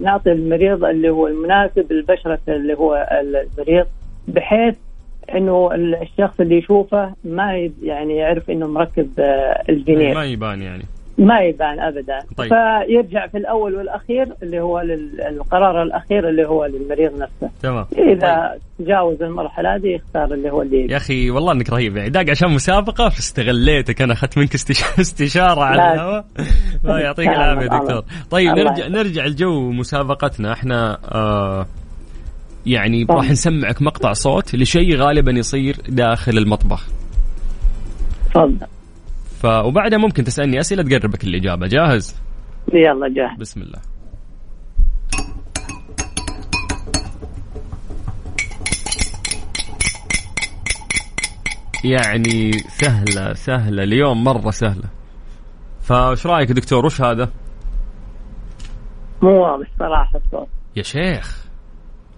نعطي 0.00 0.32
المريض 0.32 0.84
اللي 0.84 1.10
هو 1.10 1.26
المناسب 1.26 1.92
لبشره 1.92 2.38
اللي 2.48 2.74
هو 2.74 3.08
المريض 3.20 3.86
بحيث 4.28 4.74
إنه 5.34 5.74
ال- 5.74 6.02
الشخص 6.02 6.40
اللي 6.40 6.58
يشوفه 6.58 7.12
ما 7.24 7.70
يعني 7.82 8.16
يعرف 8.16 8.50
إنه 8.50 8.66
مركب 8.66 9.08
آه، 9.18 9.62
الفينير 9.68 10.14
ما 10.14 10.24
يبان 10.24 10.62
يعني. 10.62 10.84
ما 11.18 11.40
يبان 11.40 11.80
ابدا. 11.80 12.18
طيب. 12.36 12.48
فيرجع 12.48 13.26
في 13.26 13.38
الأول 13.38 13.74
والأخير 13.74 14.28
اللي 14.42 14.60
هو 14.60 14.80
القرار 15.30 15.82
الأخير 15.82 16.28
اللي 16.28 16.48
هو 16.48 16.64
للمريض 16.64 17.12
نفسه. 17.12 17.50
تمام. 17.62 17.84
إذا 17.98 18.58
تجاوز 18.78 19.22
المرحلة 19.22 19.74
هذه 19.74 19.86
يختار 19.86 20.34
اللي 20.34 20.50
هو 20.50 20.62
اللي 20.62 20.86
يا 20.90 20.96
أخي 20.96 21.30
والله 21.30 21.52
إنك 21.52 21.70
رهيب 21.70 21.96
يعني. 21.96 22.10
داق 22.10 22.30
عشان 22.30 22.50
مسابقة 22.50 23.08
فاستغليتك 23.08 24.02
أنا 24.02 24.12
أخذت 24.12 24.38
منك 24.38 24.54
استش- 24.54 24.98
استشارة 25.00 25.60
على. 25.64 25.92
الهواء. 25.94 26.24
الله 26.84 26.98
يعطيك 27.00 27.28
العافية. 27.28 27.66
دكتور. 27.66 28.04
طيب 28.30 28.50
الله 28.50 28.64
نرجع. 28.70 28.86
نرجع 28.88 29.24
لجو 29.26 29.70
مسابقتنا. 29.70 30.52
إحنا 30.52 30.98
آه 31.14 31.66
يعني 32.66 33.04
طبعا. 33.04 33.18
راح 33.18 33.30
نسمعك 33.30 33.82
مقطع 33.82 34.12
صوت 34.12 34.54
لشيء 34.54 34.96
غالبا 34.96 35.32
يصير 35.32 35.76
داخل 35.88 36.38
المطبخ. 36.38 36.86
تفضل. 38.34 38.66
ف 39.46 39.48
وبعدها 39.48 39.98
ممكن 39.98 40.24
تسألني 40.24 40.60
أسئلة 40.60 40.82
تقربك 40.82 41.24
الإجابة. 41.24 41.66
جاهز؟ 41.66 42.22
يلا 42.74 43.08
جاهز. 43.08 43.38
بسم 43.40 43.62
الله. 43.62 43.78
يعني 51.84 52.52
سهلة 52.52 53.32
سهلة. 53.32 53.82
اليوم 53.82 54.24
مرة 54.24 54.50
سهلة. 54.50 54.90
فايش 55.80 56.26
رأيك 56.26 56.52
دكتور؟ 56.52 56.86
وش 56.86 57.00
هذا؟ 57.02 57.30
مو 59.22 59.42
واضح 59.42 59.66
صراحة 59.78 60.18
الصوت. 60.24 60.48
يا 60.76 60.82
شيخ. 60.82 61.46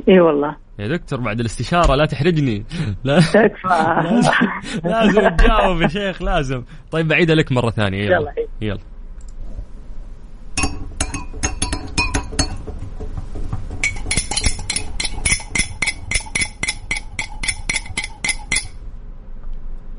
اي 0.08 0.20
والله. 0.20 0.56
يا 0.78 0.88
دكتور 0.88 1.20
بعد 1.20 1.40
الاستشارة 1.40 1.94
لا 1.94 2.06
تحرجني. 2.06 2.64
لا. 3.04 3.20
تكفى. 3.20 4.28
لازم, 4.88 5.28
تجاوب 5.28 5.82
يا 5.82 5.88
شيخ 5.88 6.22
لازم. 6.22 6.62
طيب 6.90 7.08
بعيدها 7.08 7.36
لك 7.36 7.52
مرة 7.52 7.70
ثانية 7.70 8.02
يلا. 8.04 8.16
يلا. 8.16 8.32
يلا. 8.60 8.78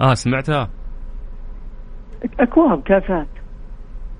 آه 0.01 0.13
سمعتها. 0.13 0.69
أكواب 2.39 2.83
كاسات 2.83 3.27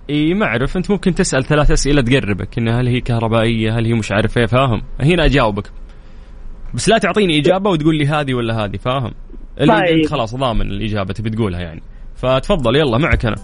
إي 0.10 0.34
ما 0.34 0.45
أعرف. 0.45 0.78
أنت 0.78 0.91
ممكن 0.91 1.15
تسأل 1.15 1.43
ثلاث 1.43 1.72
أسئلة 1.72 2.02
تقربك 2.02 2.58
إن 2.58 2.67
هل 2.67 2.88
هي 2.88 3.02
كهربائية 3.02 3.78
هل 3.78 3.86
هي 3.86 3.93
مش 3.93 4.12
عارف 4.12 4.38
إيه 4.38 4.45
فاهم. 4.45 4.82
هنا 5.02 5.26
أجاوبك. 5.26 5.72
بس 6.73 6.89
لا 6.89 6.97
تعطيني 6.97 7.39
إجابة 7.39 7.69
وتقول 7.69 7.95
لي 7.95 8.08
هذه 8.08 8.34
ولا 8.34 8.65
هذه 8.65 8.77
فاهم؟ 8.77 9.12
اللي 9.60 9.73
طيب. 9.73 9.97
انت 9.97 10.08
خلاص 10.08 10.36
ضامن 10.36 10.62
الإجابة 10.62 11.13
تبي 11.13 11.29
تقولها 11.29 11.60
يعني. 11.60 11.82
فتفضل 12.15 12.75
يلا 12.75 12.97
معك 12.97 13.25
أنا. 13.25 13.36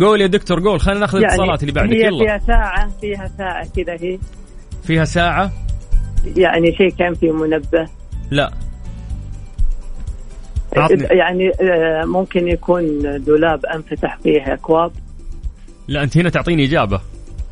قول 0.00 0.20
يا 0.20 0.26
دكتور 0.26 0.60
قول 0.68 0.80
خلينا 0.80 1.00
ناخذ 1.00 1.18
الاتصالات 1.18 1.62
اللي 1.62 1.72
بعدك 1.72 1.92
يلا. 1.92 2.24
فيها 2.24 2.38
ساعة 2.38 2.90
فيها 3.00 3.30
ساعة 3.38 3.68
كذا 3.76 3.92
هي. 4.00 4.18
فيها 4.82 5.04
ساعة؟ 5.04 5.52
يعني 6.36 6.76
شيء 6.76 6.90
كان 6.90 7.14
فيه 7.14 7.32
منبه. 7.32 7.88
لا. 8.30 8.52
أعطني. 10.76 11.02
يعني 11.04 11.50
آه، 11.60 12.04
ممكن 12.04 12.48
يكون 12.48 12.84
دولاب 13.24 13.66
أنفتح 13.66 14.18
فيه 14.22 14.54
أكواب. 14.54 14.92
لا 15.88 16.02
أنت 16.02 16.18
هنا 16.18 16.28
تعطيني 16.28 16.64
إجابة. 16.64 17.00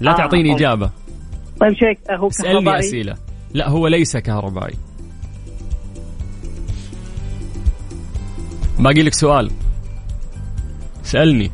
لا 0.00 0.11
آه، 0.11 0.16
تعطيني. 0.16 0.54
إجابة. 0.54 0.90
طيب 1.61 1.72
شيء 1.74 1.98
هو 2.11 2.28
اسألني 2.28 2.52
كهربائي. 2.52 2.78
أسئلة. 2.78 3.16
لا 3.55 3.69
هو 3.69 3.87
ليس 3.87 4.17
كهربائي. 4.17 4.75
باقي 8.79 9.03
لك 9.03 9.14
سؤال. 9.14 9.51
اسالني 11.05 11.51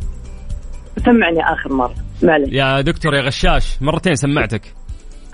سمعني 1.05 1.41
آخر 1.45 1.73
مرة. 1.73 1.95
معلش. 2.23 2.53
يا 2.53 2.81
دكتور 2.81 3.15
يا 3.15 3.21
غشاش 3.21 3.83
مرتين 3.83 4.15
سمعتك. 4.15 4.75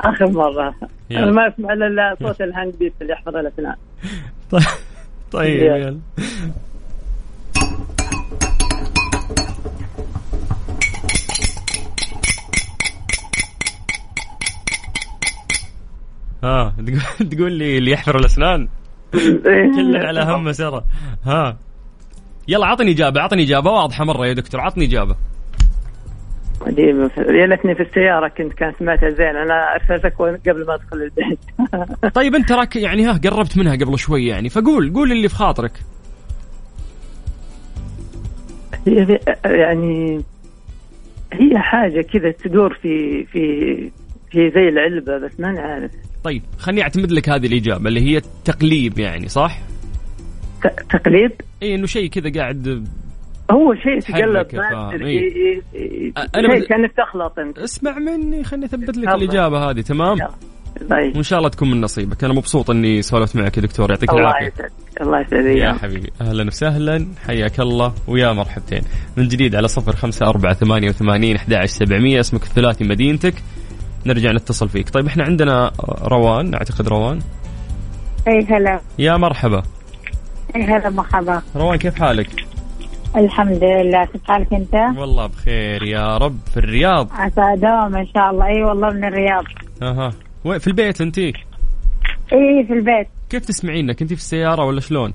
آخر 0.01 0.31
مرة. 0.31 0.75
يلا. 1.11 1.23
أنا 1.23 1.33
ما 1.33 1.49
أسمع 1.49 1.73
إلا 1.73 2.17
صوت 2.23 2.41
الهاند 2.41 2.77
بيت 2.79 2.93
اللي 3.03 3.13
يحفظ 3.13 3.37
الأسنان. 3.37 3.77
طيب 4.53 4.63
طيب 5.33 5.63
يلا. 5.63 6.01
ها 16.47 16.75
تقول 16.87 17.31
تقول 17.33 17.53
لي 17.53 17.79
اللي 17.79 17.91
يحفر 17.91 18.19
الأسنان. 18.19 18.69
كله 19.13 19.99
على 19.99 20.21
هم 20.21 20.53
سرى 20.53 20.85
ها. 21.25 21.57
يلا 22.49 22.67
عطني 22.67 22.91
إجابة 22.91 23.21
عطني 23.21 23.43
إجابة. 23.43 23.71
واضحة 23.71 24.05
مرة 24.05 24.27
يا 24.27 24.33
دكتور 24.33 24.61
عطني 24.61 24.85
إجابة. 24.85 25.17
عجيب. 26.67 27.11
يا 27.17 27.47
ليتني 27.47 27.75
في 27.75 27.83
السيارة 27.83 28.29
كنت 28.29 28.53
كان 28.53 28.73
سمعتها 28.79 29.11
زين. 29.11 29.37
أنا 29.37 29.75
أرسلتك 29.75 30.15
قبل 30.49 30.67
ما 30.67 30.75
أدخل 30.75 30.97
البيت. 31.03 31.39
طيب 32.19 32.35
أنت 32.35 32.53
راك 32.53 32.77
يعني 32.77 33.07
ها 33.07 33.13
قربت 33.13 33.59
منها 33.59 33.77
قبل 33.77 33.99
شوي 33.99 34.27
يعني. 34.27 34.49
فقول 34.49 34.93
قول 34.95 35.13
اللي 35.13 35.29
في 35.29 35.35
خاطرك. 35.35 35.73
هي 38.87 39.21
يعني 39.45 40.23
هي 41.33 41.59
حاجة 41.59 42.01
كذا 42.01 42.31
تدور 42.31 42.75
في 42.75 43.25
في 43.25 43.77
في 44.31 44.51
زي 44.51 44.69
العلبة 44.69 45.19
بس 45.19 45.41
ما 45.41 45.53
نعرف 45.53 45.91
طيب 46.27 46.43
خليني 46.59 46.83
أعتمد 46.83 47.13
لك 47.13 47.29
هذه 47.29 47.47
الإجابة 47.47 47.89
اللي 47.89 48.01
هي 48.01 48.21
تقليب 48.45 48.99
يعني 48.99 49.29
صح؟ 49.29 49.59
ت- 50.65 50.93
تقليد 50.93 51.31
اي 51.63 51.75
إنه 51.75 51.87
شيء 51.87 52.11
كذا 52.11 52.33
قاعد 52.41 52.89
هو 53.51 53.75
شيء 53.75 54.01
تقلب 54.01 54.47
فاهم، 54.51 54.95
أدري، 54.95 55.11
إيه. 55.11 55.31
إيه- 55.31 55.63
إيه- 55.75 56.23
أ- 56.23 56.29
أنا 56.37 56.49
شيء 56.55 56.61
بد- 56.61 56.67
كأنك 56.69 56.93
تخلط 56.93 57.39
أنت. 57.39 57.59
اسمع 57.59 57.99
مني 57.99 58.45
خليني 58.45 58.67
أثبت 58.67 58.97
لك. 58.97 59.09
الإجابة 59.09 59.71
هذه 59.71 59.81
تمام؟ 59.81 60.19
طيب. 60.91 61.15
وإن 61.15 61.23
شاء 61.23 61.39
الله 61.39 61.49
تكون 61.51 61.71
من 61.71 61.81
نصيبك. 61.81 62.25
أنا 62.25 62.35
مبسوط 62.35 62.71
إني 62.71 63.03
سولفت 63.03 63.37
معك 63.37 63.57
يا 63.57 63.63
دكتور 63.63 63.91
يعطيك 63.91 64.11
الله 64.11 64.21
العافية. 64.21 64.47
يسعدك 64.47 64.73
الله 65.01 65.21
يسعدك. 65.21 65.47
يا 65.47 65.53
يا 65.65 65.73
حبيبي 65.73 66.11
أهلا 66.21 66.47
وسهلا 66.47 67.07
حياك 67.27 67.61
الله 67.61 67.95
ويا 68.09 68.33
مرحبتين. 68.33 68.83
من 69.17 69.29
جديد 69.29 69.55
على 69.55 69.69
صفر 69.69 69.97
خمسة 69.97 70.27
أربعة 70.27 70.55
ثمانية 70.55 70.89
وثمانين 70.89 71.37
أحد 71.37 71.65
سبعمية 71.65 72.21
اسمك 72.21 72.43
الثلاثي 72.43 72.85
مدينتك. 72.85 73.35
نرجع 74.07 74.33
نتصل 74.33 74.69
فيك. 74.69 74.91
طيب 74.91 75.07
إحنا 75.07 75.25
عندنا 75.25 75.73
روان 76.03 76.55
أعتقد 76.55 76.89
روان. 76.89 77.21
أي 78.29 78.45
هلا. 78.45 78.81
يا 78.99 79.17
مرحبا. 79.17 79.63
أي 80.57 80.63
هلا 80.63 80.91
مرحبا. 80.91 81.43
روان 81.57 81.79
كيف 81.79 81.95
حالك؟ 81.95 82.47
الحمد 83.17 83.65
لله. 83.65 84.05
كيف 84.05 84.25
حالك 84.25 84.55
أنت؟ 84.55 84.75
والله 84.75 85.27
بخير 85.27 85.83
يا 85.83 86.17
رب. 86.17 86.39
في 86.47 86.57
الرياض. 86.57 87.09
عسى 87.13 87.61
دوام 87.61 87.97
إن 87.97 88.07
شاء 88.07 88.31
الله. 88.31 88.47
أي 88.47 88.63
والله 88.63 88.91
من 88.91 89.05
الرياض. 89.05 89.45
أها. 89.83 90.13
وين؟ 90.45 90.59
في 90.59 90.67
البيت 90.67 91.01
أنت؟ 91.01 91.19
أي 91.19 91.33
في 92.67 92.73
البيت. 92.73 93.09
كيف 93.31 93.45
تسمعيننا 93.45 93.93
كنتي 93.93 94.17
في 94.17 94.21
السيارة 94.21 94.65
ولا 94.65 94.81
شلون؟ 94.81 95.13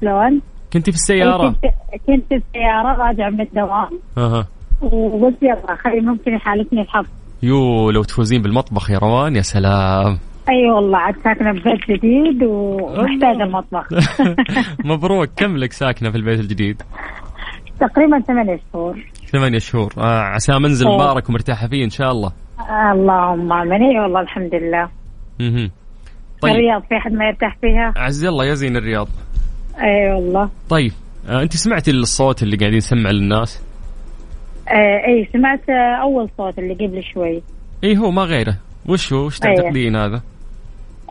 شلون؟ 0.00 0.40
كنتي 0.72 0.92
في 0.92 0.96
السيارة؟ 0.96 1.48
كنت 1.48 1.64
كنت 2.06 2.24
في 2.28 2.34
السيارة 2.34 2.96
راجع 3.08 3.28
من 3.28 3.40
الدوام. 3.40 4.00
أها. 4.18 4.46
وقلت 4.80 5.42
يلا 5.42 5.76
خلي 5.84 6.00
ممكن 6.00 6.34
يحالفني 6.34 6.80
الحظ. 6.80 7.06
يو 7.42 7.90
لو 7.90 8.02
تفوزين 8.02 8.42
بالمطبخ 8.42 8.90
يا 8.90 8.98
روان 8.98 9.36
يا 9.36 9.42
سلام. 9.42 10.18
أي 10.48 10.70
والله 10.70 10.98
عاد 10.98 11.14
ساكنة 11.24 11.52
ببيت 11.52 11.90
جديد 11.90 12.42
ومحتاجة 12.42 13.42
المطبخ 13.42 13.88
مبروك 14.90 15.28
كم 15.36 15.56
لك 15.56 15.72
ساكنة 15.72 16.10
في 16.10 16.16
البيت 16.16 16.40
الجديد؟ 16.40 16.82
تقريبا 17.80 18.20
ثمانية 18.20 18.60
شهور. 18.72 19.04
ثمانية 19.26 19.58
شهور. 19.58 19.92
آه 19.98 20.20
عسى 20.20 20.52
منزل 20.52 20.86
أوه. 20.86 20.94
مبارك 20.96 21.28
ومرتاحة 21.28 21.66
فيه 21.68 21.84
إن 21.84 21.90
شاء 21.90 22.10
الله. 22.10 22.32
اللهم 22.92 23.52
آمين. 23.52 23.82
أي 23.82 24.00
والله 24.00 24.20
الحمد 24.20 24.54
لله. 24.54 24.88
مهم. 25.40 25.70
طيب. 26.42 26.52
الرياض 26.52 26.82
في 26.82 26.96
أحد 26.96 27.12
ما 27.12 27.24
يرتاح 27.24 27.56
فيها؟ 27.60 27.92
عز 27.96 28.24
الله 28.24 28.44
يزين 28.44 28.76
الرياض. 28.76 29.08
أي 29.78 30.12
والله. 30.14 30.48
طيب 30.68 30.92
آه 31.28 31.42
أنت 31.42 31.56
سمعتي 31.56 31.90
الصوت 31.90 32.42
اللي 32.42 32.56
قاعدين 32.56 32.76
نسمع 32.76 33.10
للناس؟ 33.10 33.62
آه 34.70 35.06
اي 35.06 35.28
سمعت 35.32 35.70
أول 36.02 36.28
صوت 36.36 36.58
اللي 36.58 36.74
قبل 36.74 37.04
شوي. 37.14 37.42
إيه 37.84 37.96
هو 37.96 38.10
ما 38.10 38.22
غيره. 38.22 38.56
وش 38.88 39.12
هو 39.12 39.26
وش 39.26 39.42
أيوة. 39.44 39.56
تعتقدين 39.56 39.96
هذا؟ 39.96 40.22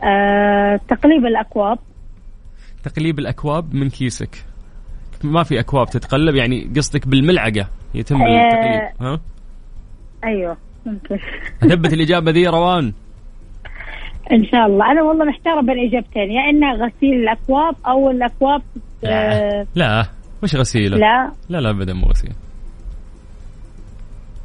آه 0.04 0.80
تقليب 0.88 1.26
الأكواب. 1.26 1.78
تقليب 2.84 3.18
الأكواب 3.18 3.74
من 3.74 3.90
كيسك. 3.90 4.44
ما 5.24 5.42
في 5.42 5.60
أكواب 5.60 5.86
تتقلب 5.86 6.34
يعني 6.34 6.70
قصدك 6.76 7.08
بالملعقة 7.08 7.66
يتم 7.94 8.22
آه. 8.22 8.26
التقليب 8.26 8.82
ها؟ 9.00 9.20
أيوه 10.24 10.56
ممكن. 10.86 11.18
أثبت 11.62 11.92
الإجابة 11.92 12.30
ذي 12.30 12.46
روان؟ 12.46 12.92
إن 14.32 14.44
شاء 14.44 14.66
الله. 14.66 14.92
أنا 14.92 15.02
والله 15.02 15.24
محتارة 15.24 15.60
بين 15.60 15.78
إجابتين 15.88 16.30
يا 16.30 16.50
إنها 16.50 16.72
غسيل 16.74 17.14
الأكواب 17.14 17.74
أو 17.86 18.10
الأكواب 18.10 18.62
آه 19.04 19.66
لا. 19.74 20.06
وش 20.42 20.56
غسيلة؟ 20.56 20.96
لا. 20.96 21.32
لا 21.48 21.58
لا 21.58 21.70
أبدا 21.70 21.92
مو 21.94 22.06
غسيل. 22.06 22.32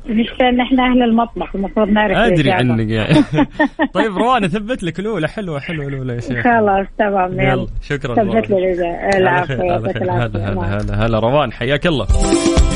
المشكلة 0.09 0.49
إن 0.49 0.61
إحنا 0.61 0.83
أهل 0.83 1.03
المطبخ 1.03 1.55
المفروض 1.55 1.87
نعرف 1.89 2.17
أدري. 2.17 2.51
عنك 2.51 2.89
يعني 2.89 3.13
طيب 3.93 4.17
روان 4.17 4.43
اثبت 4.43 4.83
لك 4.83 4.99
الأولى. 4.99 5.27
حلوة 5.27 5.59
حلوة 5.59 5.87
الأولى 5.87 6.13
يا 6.15 6.19
شيخ. 6.19 6.43
خلاص 6.43 6.87
تمام 6.97 7.31
يلا 7.33 7.51
يلا. 7.51 7.67
شكرا 7.81 8.15
ثبت 8.15 8.49
لي. 8.49 8.71
العافية. 9.17 9.55
هلا 9.55 10.37
نعم. 10.37 10.59
هلا 10.59 10.81
هلا. 10.81 11.05
هلا 11.05 11.19
روان 11.19 11.51
حياك 11.51 11.87
الله. 11.87 12.07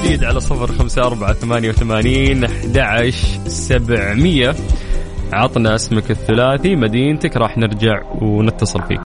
جديد 0.05 0.23
على 0.23 0.39
صفر 0.39 0.67
خمسة 0.67 1.07
أربعة 1.07 1.33
ثمانية 1.33 1.69
وثمانين 1.69 2.43
أحد 2.43 3.09
سبعمية. 3.47 4.53
عطنا 5.33 5.75
اسمك 5.75 6.11
الثلاثي 6.11 6.75
مدينتك 6.75 7.37
راح 7.37 7.57
نرجع 7.57 8.01
ونتصل 8.21 8.81
فيك. 8.81 8.97